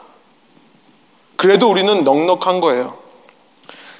[1.37, 2.97] 그래도 우리는 넉넉한 거예요.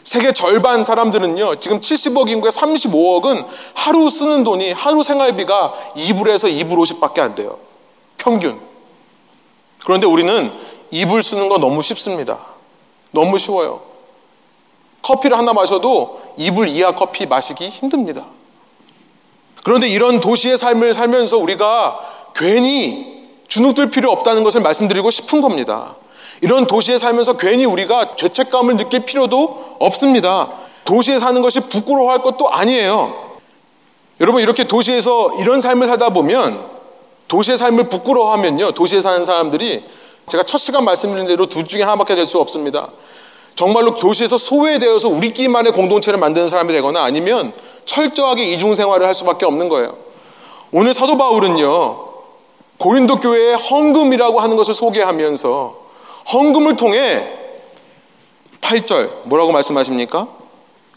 [0.03, 7.21] 세계 절반 사람들은요, 지금 70억 인구의 35억은 하루 쓰는 돈이, 하루 생활비가 2불에서 2불 50밖에
[7.21, 7.59] 안 돼요.
[8.17, 8.61] 평균.
[9.85, 10.53] 그런데 우리는
[10.93, 12.39] 2불 쓰는 거 너무 쉽습니다.
[13.13, 13.83] 너무 쉬워요.
[15.03, 18.25] 커피를 하나 마셔도 2불 이하 커피 마시기 힘듭니다.
[19.65, 22.01] 그런데 이런 도시의 삶을 살면서 우리가
[22.35, 25.97] 괜히 주눅들 필요 없다는 것을 말씀드리고 싶은 겁니다.
[26.41, 30.49] 이런 도시에 살면서 괜히 우리가 죄책감을 느낄 필요도 없습니다.
[30.85, 33.33] 도시에 사는 것이 부끄러워할 것도 아니에요.
[34.21, 36.65] 여러분 이렇게 도시에서 이런 삶을 살다 보면
[37.29, 38.73] 도시의 삶을 부끄러워하면요.
[38.73, 39.85] 도시에 사는 사람들이
[40.29, 42.89] 제가 첫 시간 말씀드린 대로 둘 중에 하나밖에 될 수 없습니다.
[43.55, 47.53] 정말로 도시에서 소외되어서 우리끼리만의 공동체를 만드는 사람이 되거나 아니면
[47.85, 49.97] 철저하게 이중 생활을 할 수밖에 없는 거예요.
[50.73, 52.12] 오늘 사도 바울은요.
[52.83, 55.83] 고린도 교회의 헌금이라고 하는 것을 소개하면서
[56.33, 57.33] 헌금을 통해
[58.61, 60.27] 8절 뭐라고 말씀하십니까?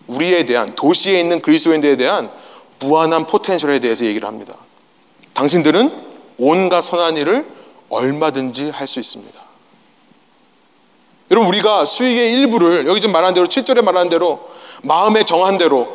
[0.08, 2.32] 우리에 대한 도시에 있는 그리스도인들에 대한
[2.80, 4.56] 무한한 포텐셜에 대해서 얘기를 합니다.
[5.36, 5.92] 당신들은
[6.40, 7.46] 온갖 선한 일을
[7.90, 9.40] 얼마든지 할 수 있습니다.
[11.30, 14.40] 여러분 우리가 수익의 일부를 여기 좀 말한 대로 7절에 말한 대로
[14.82, 15.88] 마음에 정한 대로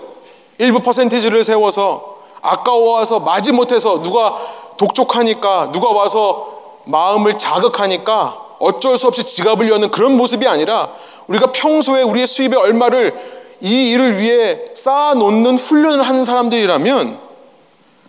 [0.59, 4.38] 일부 퍼센티지를 세워서 아까워서 마지 못해서 누가
[4.81, 10.95] 독촉하니까 누가 와서 마음을 자극하니까 어쩔 수 없이 지갑을 여는 그런 모습이 아니라
[11.26, 13.14] 우리가 평소에 우리의 수입의 얼마를
[13.61, 17.18] 이 일을 위해 쌓아놓는 훈련을 하는 사람들이라면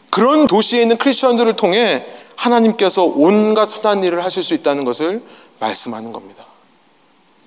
[0.09, 2.05] 그런 도시에 있는 크리스천들을 통해
[2.38, 5.22] 하나님께서 온갖 선한 일을 하실 수 있다는 것을
[5.59, 6.45] 말씀하는 겁니다.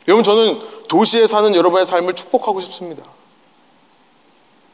[0.06, 3.02] 여러분 저는 도시에 사는 여러분의 삶을 축복하고 싶습니다.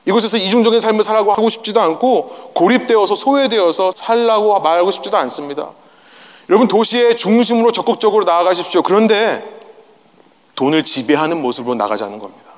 [0.06, 5.70] 이곳에서 이중적인 삶을 살라고 하고 싶지도 않고 고립되어서 소외되어서 살라고 말하고 싶지도 않습니다.
[6.48, 8.82] 여러분 도시의 중심으로 적극적으로 나아가십시오.
[8.82, 9.44] 그런데
[10.56, 12.50] 돈을 지배하는 모습으로 나가자는 겁니다.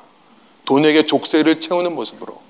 [0.64, 2.40] 돈에게 족쇄를 채우는 모습으로.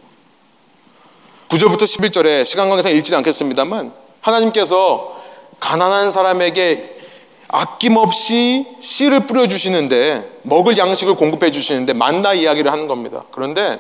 [1.49, 5.21] 9절부터 11절에 시간 관계상 읽지 않겠습니다만 하나님께서
[5.61, 6.97] 가난한 사람에게
[7.49, 13.25] 아낌없이 씨를 뿌려주시는데 먹을 양식을 공급해 주시는데 만나 이야기를 하는 겁니다.
[13.31, 13.79] 그런데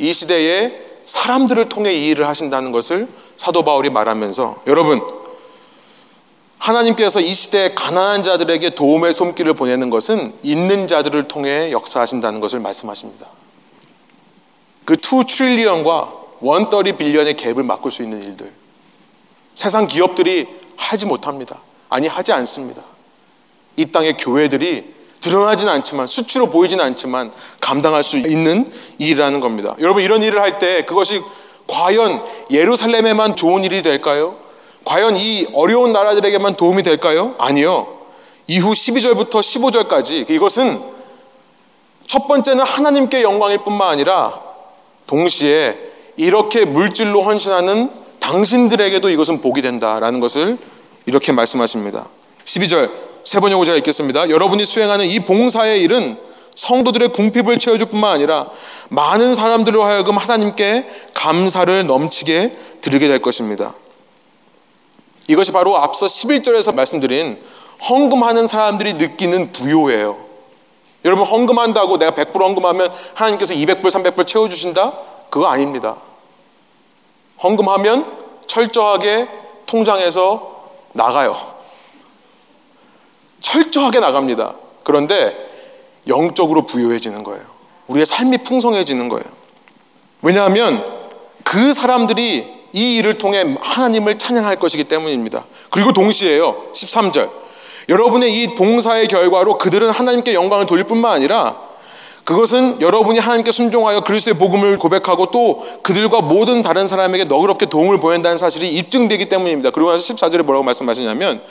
[0.00, 5.00] 이 시대에 사람들을 통해 이 일을 하신다는 것을 사도 바울이 말하면서 여러분
[6.58, 13.26] 하나님께서 이 시대에 가난한 자들에게 도움의 손길을 보내는 것은 있는 자들을 통해 역사하신다는 것을 말씀하십니다.
[14.86, 18.50] 그2 트릴리언과 130 빌리언의 갭을 막을 수 있는 일들.
[19.54, 21.60] 세상 기업들이 하지 못합니다.
[21.88, 22.82] 아니, 하지 않습니다.
[23.76, 29.74] 이 땅의 교회들이 드러나진 않지만 수치로 보이진 않지만 감당할 수 있는 일이라는 겁니다.
[29.80, 31.20] 여러분 이런 일을 할 때 그것이
[31.66, 34.36] 과연 예루살렘에만 좋은 일이 될까요?
[34.84, 37.34] 과연 이 어려운 나라들에게만 도움이 될까요?
[37.38, 37.98] 아니요.
[38.46, 40.80] 이후 12절부터 15절까지 이것은
[42.06, 44.40] 첫 번째는 하나님께 영광일 뿐만 아니라
[45.06, 45.78] 동시에
[46.16, 50.58] 이렇게 물질로 헌신하는 당신들에게도 이것은 복이 된다라는 것을
[51.06, 52.06] 이렇게 말씀하십니다.
[52.44, 52.90] 12절
[53.24, 54.30] 세 번째 구절 읽겠습니다.
[54.30, 56.18] 여러분이 수행하는 이 봉사의 일은
[56.54, 58.48] 성도들의 궁핍을 채워줄 뿐만 아니라
[58.88, 63.74] 많은 사람들로 하여금 하나님께 감사를 넘치게 드리게 될 것입니다.
[65.28, 67.40] 이것이 바로 앞서 11절에서 말씀드린
[67.88, 70.18] 헌금하는 사람들이 느끼는 부요예요.
[71.04, 74.92] 여러분 헌금한다고 내가 100% 헌금하면 하나님께서 200불, 300불 채워주신다?
[75.30, 75.96] 그거 아닙니다.
[77.42, 79.28] 헌금하면 철저하게
[79.66, 81.59] 통장에서 나가요.
[83.40, 84.54] 철저하게 나갑니다.
[84.82, 85.34] 그런데
[86.08, 87.42] 영적으로 부유해지는 거예요.
[87.88, 89.24] 우리의 삶이 풍성해지는 거예요.
[90.22, 90.84] 왜냐하면
[91.44, 95.44] 그 사람들이 이 일을 통해 하나님을 찬양할 것이기 때문입니다.
[95.70, 96.70] 그리고 동시에요.
[96.72, 97.30] 13절.
[97.88, 101.56] 여러분의 이 봉사의 결과로 그들은 하나님께 영광을 돌릴 뿐만 아니라
[102.24, 108.38] 그것은 여러분이 하나님께 순종하여 그리스도의 복음을 고백하고 또 그들과 모든 다른 사람에게 너그럽게 도움을 보낸다는
[108.38, 109.70] 사실이 입증되기 때문입니다.
[109.70, 111.42] 그리고 나서 14절에 뭐라고 말씀하시냐면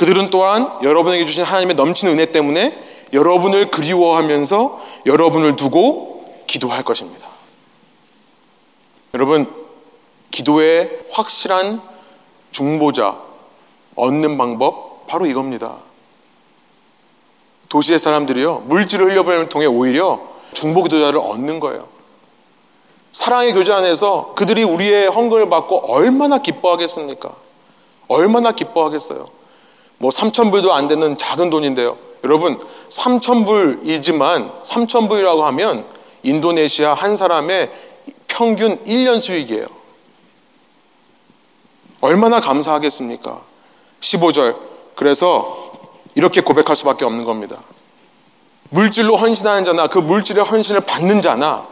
[0.00, 2.74] 그들은 또한 여러분에게 주신 하나님의 넘치는 은혜 때문에
[3.12, 7.28] 여러분을 그리워하면서 여러분을 두고 기도할 것입니다.
[9.12, 9.46] 여러분,
[10.30, 11.82] 기도의 확실한
[12.50, 13.18] 중보자
[13.94, 15.76] 얻는 방법 바로 이겁니다.
[17.68, 20.18] 도시의 사람들이요 물질을 흘려보내는 통해 오히려
[20.54, 21.86] 중보 기도자를 얻는 거예요.
[23.12, 27.34] 사랑의 교제 안에서 그들이 우리의 헌금을 받고 얼마나 기뻐하겠습니까?
[28.08, 29.39] 얼마나 기뻐하겠어요.
[30.00, 31.96] 뭐 3천 불도 안 되는 작은 돈인데요.
[32.24, 35.84] 여러분 3천 불이지만 3천 불이라고 하면
[36.22, 37.70] 인도네시아 한 사람의
[38.26, 39.66] 평균 1년 수익이에요.
[42.00, 43.42] 얼마나 감사하겠습니까?
[44.00, 44.56] 15절.
[44.94, 45.70] 그래서
[46.14, 47.58] 이렇게 고백할 수밖에 없는 겁니다.
[48.70, 51.66] 물질로 헌신하는 자나 그 물질의 헌신을 받는 자나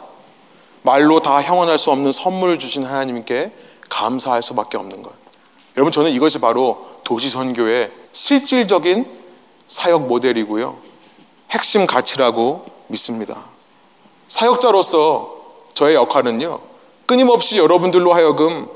[0.82, 3.52] 말로 다 형언할 수 없는 선물을 주신 하나님께
[3.88, 5.12] 감사할 수밖에 없는 것.
[5.78, 9.06] 여러분 저는 이것이 바로 도시 선교의 실질적인
[9.66, 10.76] 사역 모델이고요.
[11.50, 13.44] 핵심 가치라고 믿습니다.
[14.28, 15.36] 사역자로서
[15.74, 16.60] 저의 역할은요.
[17.06, 18.68] 끊임없이 여러분들로 하여금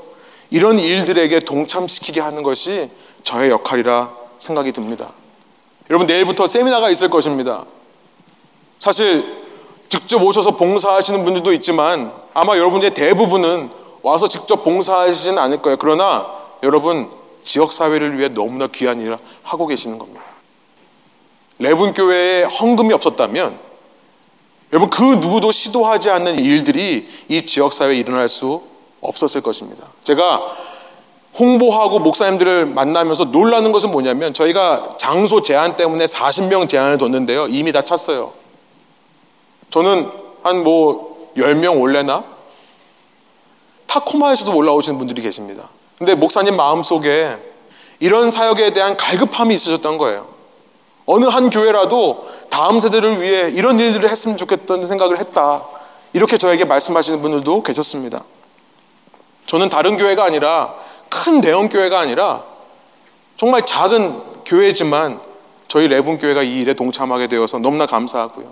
[0.49, 2.89] 이런 일들에게 동참시키게 하는 것이
[3.23, 5.11] 저의 역할이라 생각이 듭니다.
[5.89, 7.65] 여러분 내일부터 세미나가 있을 것입니다.
[8.79, 9.43] 사실
[9.89, 13.69] 직접 오셔서 봉사하시는 분들도 있지만 아마 여러분의 대부분은
[14.01, 15.77] 와서 직접 봉사하시진 않을 거예요.
[15.79, 16.27] 그러나
[16.63, 17.09] 여러분
[17.43, 20.21] 지역 사회를 위해 너무나 귀한 일을 하고 계시는 겁니다.
[21.59, 23.57] 레분 교회에 헌금이 없었다면
[24.71, 28.63] 여러분 그 누구도 시도하지 않는 일들이 이 지역 사회에 일어날 수
[29.01, 29.85] 없었을 것입니다.
[30.03, 30.41] 제가
[31.39, 37.47] 홍보하고 목사님들을 만나면서 놀라는 것은 뭐냐면 저희가 장소 제한 때문에 40명 제한을 뒀는데요.
[37.47, 38.33] 이미 다 찼어요.
[39.69, 40.09] 저는
[40.43, 42.23] 한 뭐 10명 올래나?
[43.87, 45.69] 타코마에서도 올라오시는 분들이 계십니다.
[46.03, 47.37] 근데 목사님 마음속에
[48.01, 50.27] 이런 사역에 대한 갈급함이 있으셨던 거예요.
[51.05, 55.63] 어느 한 교회라도 다음 세대를 위해 이런 일들을 했으면 좋겠다는 생각을 했다.
[56.11, 58.25] 이렇게 저에게 말씀하시는 분들도 계셨습니다.
[59.45, 60.75] 저는 다른 교회가 아니라
[61.07, 62.43] 큰 대형 교회가 아니라
[63.37, 65.21] 정말 작은 교회지만
[65.69, 68.51] 저희 레분 교회가 이 일에 동참하게 되어서 너무나 감사하고요.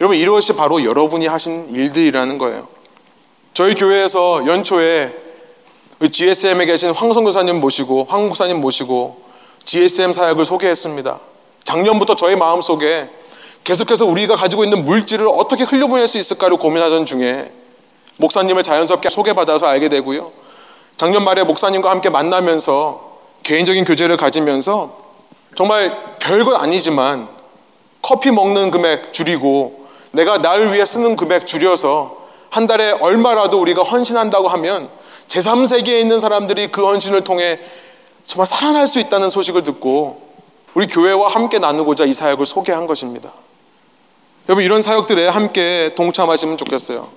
[0.00, 2.68] 여러분 이것이 바로 여러분이 하신 일들이라는 거예요.
[3.52, 5.27] 저희 교회에서 연초에
[6.06, 9.20] GSM에 계신 황성 교사님 모시고 황 목사님 모시고
[9.64, 11.18] GSM 사역을 소개했습니다.
[11.64, 13.10] 작년부터 저희 마음속에
[13.64, 17.52] 계속해서 우리가 가지고 있는 물질을 어떻게 흘려보낼 수 있을까를 고민하던 중에
[18.18, 20.30] 목사님을 자연스럽게 소개받아서 알게 되고요.
[20.96, 24.96] 작년 말에 목사님과 함께 만나면서 개인적인 교제를 가지면서
[25.56, 27.28] 정말 별것 아니지만
[28.00, 32.16] 커피 먹는 금액 줄이고 내가 나를 위해 쓰는 금액 줄여서
[32.50, 34.88] 한 달에 얼마라도 우리가 헌신한다고 하면
[35.28, 37.60] 제3세계에 있는 사람들이 그 헌신을 통해
[38.26, 40.28] 정말 살아날 수 있다는 소식을 듣고
[40.74, 43.32] 우리 교회와 함께 나누고자 이 사역을 소개한 것입니다.
[44.48, 47.08] 여러분 이런 사역들에 함께 동참하시면 좋겠어요.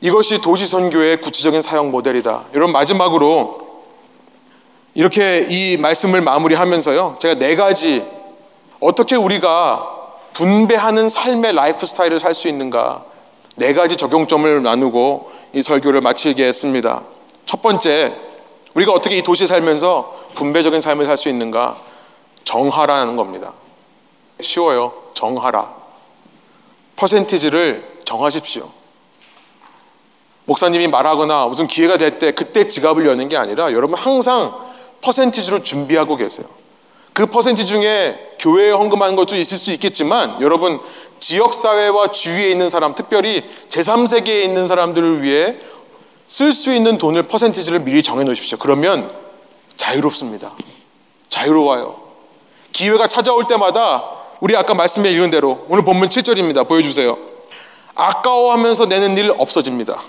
[0.00, 2.44] 이것이 도시 선교의 구체적인 사역 모델이다.
[2.54, 3.66] 여러분 마지막으로
[4.94, 7.16] 이렇게 이 말씀을 마무리하면서요.
[7.18, 8.04] 제가 네 가지
[8.80, 9.94] 어떻게 우리가
[10.32, 13.04] 분배하는 삶의 라이프 스타일을 살 수 있는가
[13.56, 17.02] 네 가지 적용점을 나누고 이 설교를 마치겠습니다.
[17.46, 18.14] 첫 번째,
[18.74, 21.76] 우리가 어떻게 이 도시에 살면서 분배적인 삶을 살 수 있는가?
[22.44, 23.52] 정하라는 겁니다.
[24.40, 24.92] 쉬워요.
[25.14, 25.74] 정하라.
[26.96, 28.70] 퍼센티지를 정하십시오.
[30.44, 34.54] 목사님이 말하거나 무슨 기회가 될 때 그때 지갑을 여는 게 아니라 여러분 항상
[35.00, 36.46] 퍼센티지로 준비하고 계세요.
[37.12, 40.78] 그 퍼센티지 중에 교회에 헌금하는 것도 있을 수 있겠지만 여러분
[41.18, 45.56] 지역사회와 주위에 있는 사람 특별히 제3세계에 있는 사람들을 위해
[46.26, 48.58] 쓸 수 있는 돈을 퍼센티지를 미리 정해 놓으십시오.
[48.58, 49.10] 그러면
[49.76, 50.52] 자유롭습니다.
[51.28, 51.96] 자유로워요.
[52.72, 54.04] 기회가 찾아올 때마다
[54.40, 56.68] 우리 아까 말씀해 이런 대로 오늘 본문 7절입니다.
[56.68, 57.16] 보여주세요.
[57.94, 60.00] 아까워하면서 내는 일 없어집니다.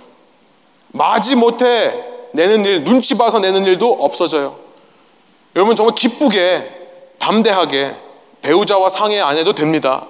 [0.89, 1.93] 마지 못해
[2.33, 4.55] 내는 일, 눈치 봐서 내는 일도 없어져요.
[5.55, 6.71] 여러분 정말 기쁘게
[7.19, 7.95] 담대하게
[8.41, 10.05] 배우자와 상의 안 해도 됩니다.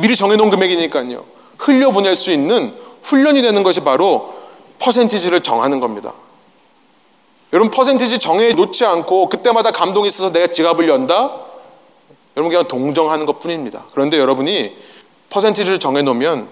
[0.00, 1.24] 미리 정해놓은 금액이니까요.
[1.58, 4.34] 흘려보낼 수 있는 훈련이 되는 것이 바로
[4.78, 6.12] 퍼센티지를 정하는 겁니다.
[7.52, 11.40] 여러분 퍼센티지 정해 놓지 않고 그때마다 감동이 있어서 내가 지갑을 연다?
[12.36, 13.84] 여러분 그냥 동정하는 것 뿐입니다.
[13.92, 14.76] 그런데 여러분이
[15.30, 16.48] 퍼센티지를 정해 놓으면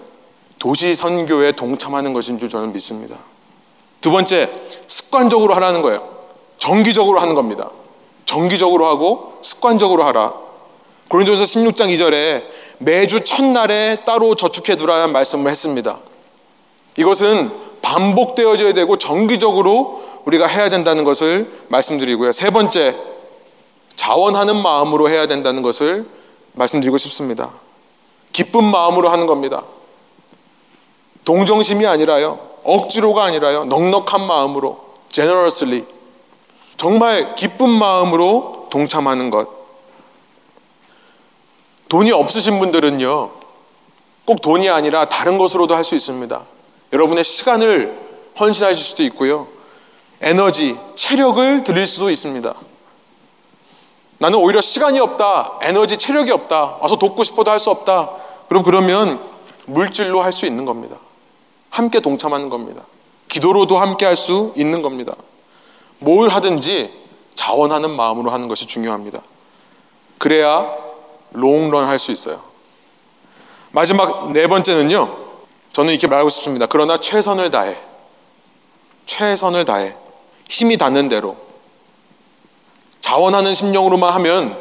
[0.59, 3.15] 도시 선교에 동참하는 것인 줄 저는 믿습니다.
[4.01, 4.49] 두 번째,
[4.87, 6.07] 습관적으로 하라는 거예요.
[6.57, 7.69] 정기적으로 하는 겁니다.
[8.25, 10.33] 정기적으로 하고 습관적으로 하라.
[11.09, 12.43] 고린도전서 16장 2절에
[12.79, 15.97] 매주 첫날에 따로 저축해 두라는 말씀을 했습니다.
[16.97, 17.51] 이것은
[17.81, 22.33] 반복되어져야 되고 정기적으로 우리가 해야 된다는 것을 말씀드리고요.
[22.33, 22.95] 세 번째,
[23.95, 26.05] 자원하는 마음으로 해야 된다는 것을
[26.53, 27.51] 말씀드리고 싶습니다.
[28.31, 29.63] 기쁜 마음으로 하는 겁니다.
[31.25, 32.39] 동정심이 아니라요.
[32.63, 33.65] 억지로가 아니라요.
[33.65, 35.85] 넉넉한 마음으로 generously
[36.77, 39.58] 정말 기쁜 마음으로 동참하는 것.
[41.89, 43.31] 돈이 없으신 분들은요.
[44.25, 46.41] 꼭 돈이 아니라 다른 것으로도 할 수 있습니다.
[46.93, 47.99] 여러분의 시간을
[48.39, 49.47] 헌신하실 수도 있고요.
[50.21, 52.53] 에너지, 체력을 드릴 수도 있습니다.
[54.19, 55.59] 나는 오히려 시간이 없다.
[55.61, 56.77] 에너지, 체력이 없다.
[56.81, 58.11] 와서 돕고 싶어도 할 수 없다.
[58.47, 59.19] 그럼 그러면
[59.65, 60.97] 물질로 할 수 있는 겁니다.
[61.69, 62.83] 함께 동참하는 겁니다.
[63.29, 65.13] 기도로도 함께 할 수 있는 겁니다.
[65.99, 66.91] 뭘 하든지
[67.35, 69.21] 자원하는 마음으로 하는 것이 중요합니다.
[70.17, 70.75] 그래야
[71.31, 72.41] 롱런 할 수 있어요.
[73.71, 75.17] 마지막 네 번째는요.
[75.73, 76.65] 저는 이렇게 말하고 싶습니다.
[76.65, 77.77] 그러나 최선을 다해.
[79.05, 79.95] 최선을 다해.
[80.47, 81.37] 힘이 닿는 대로.
[83.01, 84.57] 자원하는 심령으로만 하면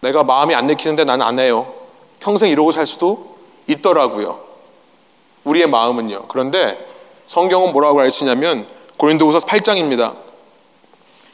[0.00, 1.72] 내가 마음이 안 내키는데 나는 안 해요.
[2.20, 4.40] 평생 이러고 살 수도 있더라고요.
[5.44, 6.24] 우리의 마음은요.
[6.28, 6.78] 그런데
[7.26, 8.66] 성경은 뭐라고 가르치냐면
[8.96, 10.14] 고린도후서 8장입니다.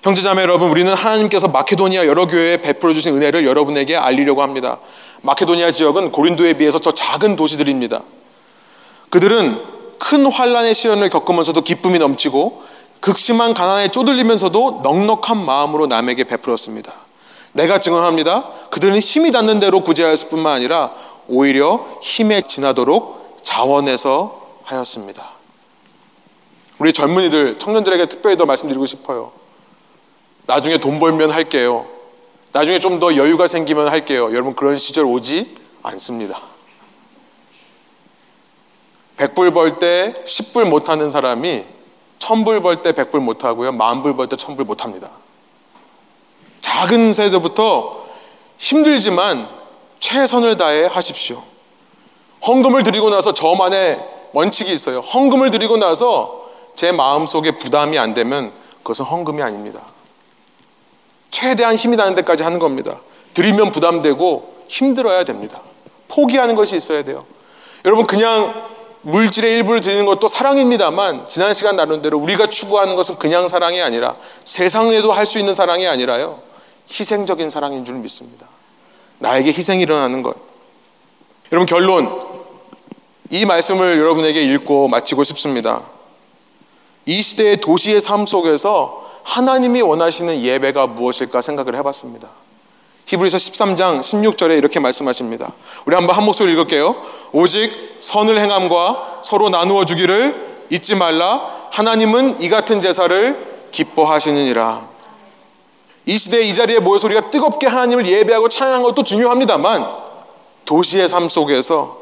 [0.02, 4.78] 형제자매 여러분, 우리는 하나님께서 마케도니아 여러 교회에 베풀어 주신 은혜를 여러분에게 알리려고 합니다.
[5.20, 8.00] 마케도니아 지역은 고린도에 비해서 더 작은 도시들입니다.
[9.10, 9.62] 그들은
[9.98, 12.62] 큰 환란의 시련을 겪으면서도 기쁨이 넘치고
[13.00, 16.92] 극심한 가난에 쪼들리면서도 넉넉한 마음으로 남에게 베풀었습니다.
[17.52, 18.48] 내가 증언합니다.
[18.70, 20.92] 그들은 힘이 닿는 대로 구제할 뿐만 아니라
[21.28, 25.30] 오히려 힘에 지나도록 자원해서 하였습니다.
[26.78, 29.39] 우리 젊은이들, 청년들에게 특별히 더 말씀드리고 싶어요.
[30.50, 31.86] 나중에 돈 벌면 할게요.
[32.52, 34.30] 나중에 좀 더 여유가 생기면 할게요.
[34.32, 36.40] 여러분 그런 시절 오지 않습니다.
[39.16, 41.64] 100불 벌 때 10불 못 하는 사람이
[42.18, 43.70] 1000불 벌 때 100불 못 하고요.
[43.72, 45.10] 만불 벌 때 1000불 못 합니다.
[46.60, 48.06] 작은 세대부터
[48.58, 49.48] 힘들지만
[50.00, 51.42] 최선을 다해 하십시오.
[52.44, 54.98] 헌금을 드리고 나서 저만의 원칙이 있어요.
[54.98, 59.82] 헌금을 드리고 나서 제 마음속에 부담이 안 되면 그것은 헌금이 아닙니다.
[61.30, 63.00] 최대한 힘이 나는 데까지 하는 겁니다.
[63.34, 65.60] 드리면 부담되고 힘들어야 됩니다.
[66.08, 67.24] 포기하는 것이 있어야 돼요.
[67.84, 68.68] 여러분 그냥
[69.02, 74.16] 물질의 일부를 드리는 것도 사랑입니다만 지난 시간 나눈 대로 우리가 추구하는 것은 그냥 사랑이 아니라
[74.44, 76.40] 세상에도 할 수 있는 사랑이 아니라요.
[76.90, 78.46] 희생적인 사랑인 줄 믿습니다.
[79.18, 80.36] 나에게 희생이 일어나는 것.
[81.52, 82.28] 여러분 결론
[83.30, 85.82] 이 말씀을 여러분에게 읽고 마치고 싶습니다.
[87.06, 92.28] 이 시대의 도시의 삶 속에서 하나님이 원하시는 예배가 무엇일까 생각을 해봤습니다.
[93.06, 95.52] 히브리서 13장 16절에 이렇게 말씀하십니다.
[95.84, 96.94] 우리 한번 한 목소리 읽을게요.
[97.32, 101.68] 오직 선을 행함과 서로 나누어 주기를 잊지 말라.
[101.70, 104.88] 하나님은 이 같은 제사를 기뻐하시느니라.
[106.06, 109.86] 이 시대에 이 자리에 모여서 우리가 뜨겁게 하나님을 예배하고 찬양하는 것도 중요합니다만
[110.64, 111.98] 도시의 삶 속에서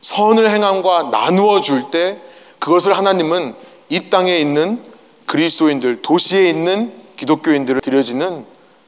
[0.00, 2.18] 선을 행함과 나누어 줄 때
[2.58, 3.54] 그것을 하나님은
[3.88, 4.82] 이 땅에 있는
[5.28, 8.44] 그리스도인들, 도시에 있는 기독교인들을 드려지는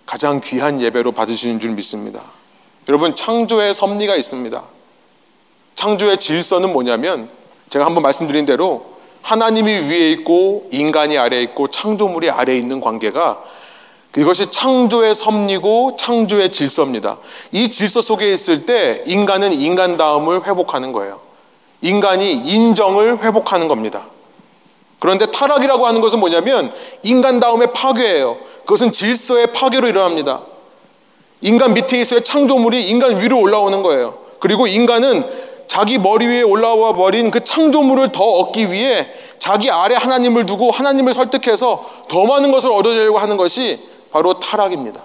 [0.07, 2.21] 가장 귀한 예배로 받으시는 줄 믿습니다.
[2.89, 4.63] 여러분, 창조의 섭리가 있습니다.
[5.77, 7.29] 창조의 질서는 뭐냐면
[7.69, 8.85] 제가 한번 말씀드린 대로
[9.23, 13.45] 하나님이 위에 있고 인간이 아래에 있고 창조물이 아래에 있는 관계가
[14.17, 17.19] 이것이 창조의 섭리고 창조의 질서입니다.
[17.53, 21.21] 이 질서 속에 있을 때 인간은 인간다움을 회복하는 거예요.
[21.83, 24.07] 인간이 인정을 회복하는 겁니다.
[25.01, 26.73] 그런데 타락이라고 하는 것은 뭐냐면
[27.03, 28.37] 인간다움의 파괴예요.
[28.61, 30.43] 그것은 질서의 파괴로 일어납니다.
[31.41, 34.19] 인간 밑에 있어야 창조물이 인간 위로 올라오는 거예요.
[34.39, 35.25] 그리고 인간은
[35.67, 41.15] 자기 머리 위에 올라와 버린 그 창조물을 더 얻기 위해 자기 아래 하나님을 두고 하나님을
[41.15, 43.81] 설득해서 더 많은 것을 얻어내려고 하는 것이
[44.11, 45.03] 바로 타락입니다.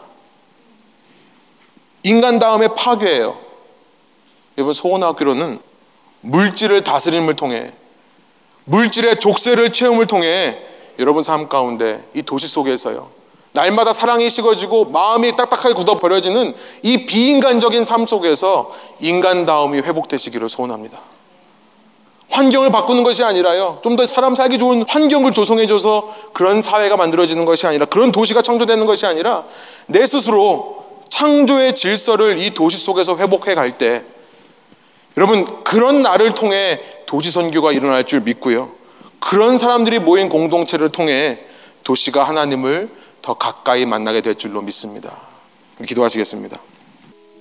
[2.03, 3.37] 인간 다음에 파괴예요.
[4.57, 5.59] 여러분 소원학교로는
[6.21, 7.71] 물질을 다스림을 통해
[8.66, 10.57] 물질의 족쇄를 채움을 통해
[10.99, 13.07] 여러분 삶 가운데 이 도시 속에서요.
[13.53, 16.53] 날마다 사랑이 식어지고 마음이 딱딱하게 굳어버려지는
[16.84, 20.99] 이 비인간적인 삶 속에서 인간다움이 회복되시기를 소원합니다.
[22.30, 23.80] 환경을 바꾸는 것이 아니라요.
[23.82, 28.86] 좀 더 사람 살기 좋은 환경을 조성해줘서 그런 사회가 만들어지는 것이 아니라 그런 도시가 창조되는
[28.86, 29.45] 것이 아니라
[29.86, 34.03] 내 스스로 창조의 질서를 이 도시 속에서 회복해 갈 때
[35.18, 38.72] 여러분 그런 나를 통해 도시 선교가 일어날 줄 믿고요.
[39.20, 41.39] 그런 사람들이 모인 공동체를 통해
[41.84, 42.89] 도시가 하나님을
[43.22, 45.12] 더 가까이 만나게 될 줄로 믿습니다.
[45.86, 46.58] 기도하시겠습니다.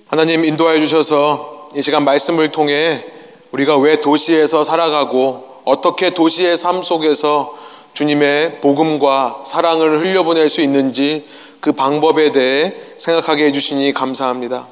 [0.07, 3.03] 하나님 인도하여 주셔서 이 시간 말씀을 통해
[3.51, 7.57] 우리가 왜 도시에서 살아가고 어떻게 도시의 삶 속에서
[7.93, 11.25] 주님의 복음과 사랑을 흘려보낼 수 있는지
[11.59, 14.67] 그 방법에 대해 생각하게 해주시니 감사합니다.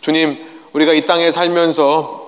[0.00, 0.36] 주님,
[0.72, 2.25] 우리가 이 땅에 살면서 어,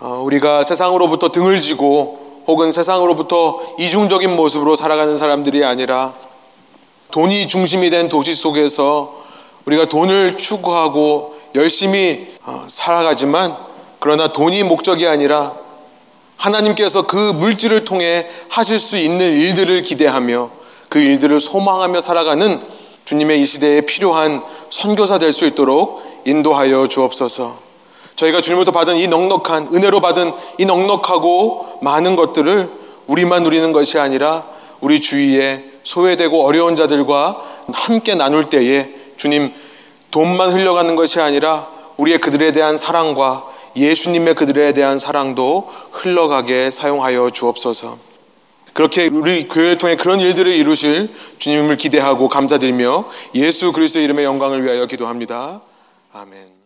[0.00, 6.14] 우리가 세상으로부터 등을 지고 혹은 세상으로부터 이중적인 모습으로 살아가는 사람들이 아니라
[7.10, 9.20] 돈이 중심이 된 도시 속에서
[9.66, 13.56] 우리가 돈을 추구하고 열심히 어, 살아가지만
[13.98, 15.52] 그러나 돈이 목적이 아니라
[16.36, 20.50] 하나님께서 그 물질을 통해 하실 수 있는 일들을 기대하며
[20.88, 22.60] 그 일들을 소망하며 살아가는
[23.04, 27.69] 주님의 이 시대에 필요한 선교사 될 수 있도록 인도하여 주옵소서.
[28.20, 32.70] 저희가 주님부터 받은 이 넉넉한 은혜로 받은 이 넉넉하고 많은 것들을
[33.06, 34.44] 우리만 누리는 것이 아니라
[34.80, 37.42] 우리 주위에 소외되고 어려운 자들과
[37.72, 39.52] 함께 나눌 때에 주님
[40.10, 43.44] 돈만 흘려가는 것이 아니라 우리의 그들에 대한 사랑과
[43.76, 47.96] 예수님의 그들에 대한 사랑도 흘러가게 사용하여 주옵소서.
[48.74, 51.08] 그렇게 우리 교회를 통해 그런 일들을 이루실
[51.38, 53.04] 주님을 기대하고 감사드리며
[53.36, 55.60] 예수 그리스도의 이름의 영광을 위하여 기도합니다.
[56.12, 56.59] 아멘.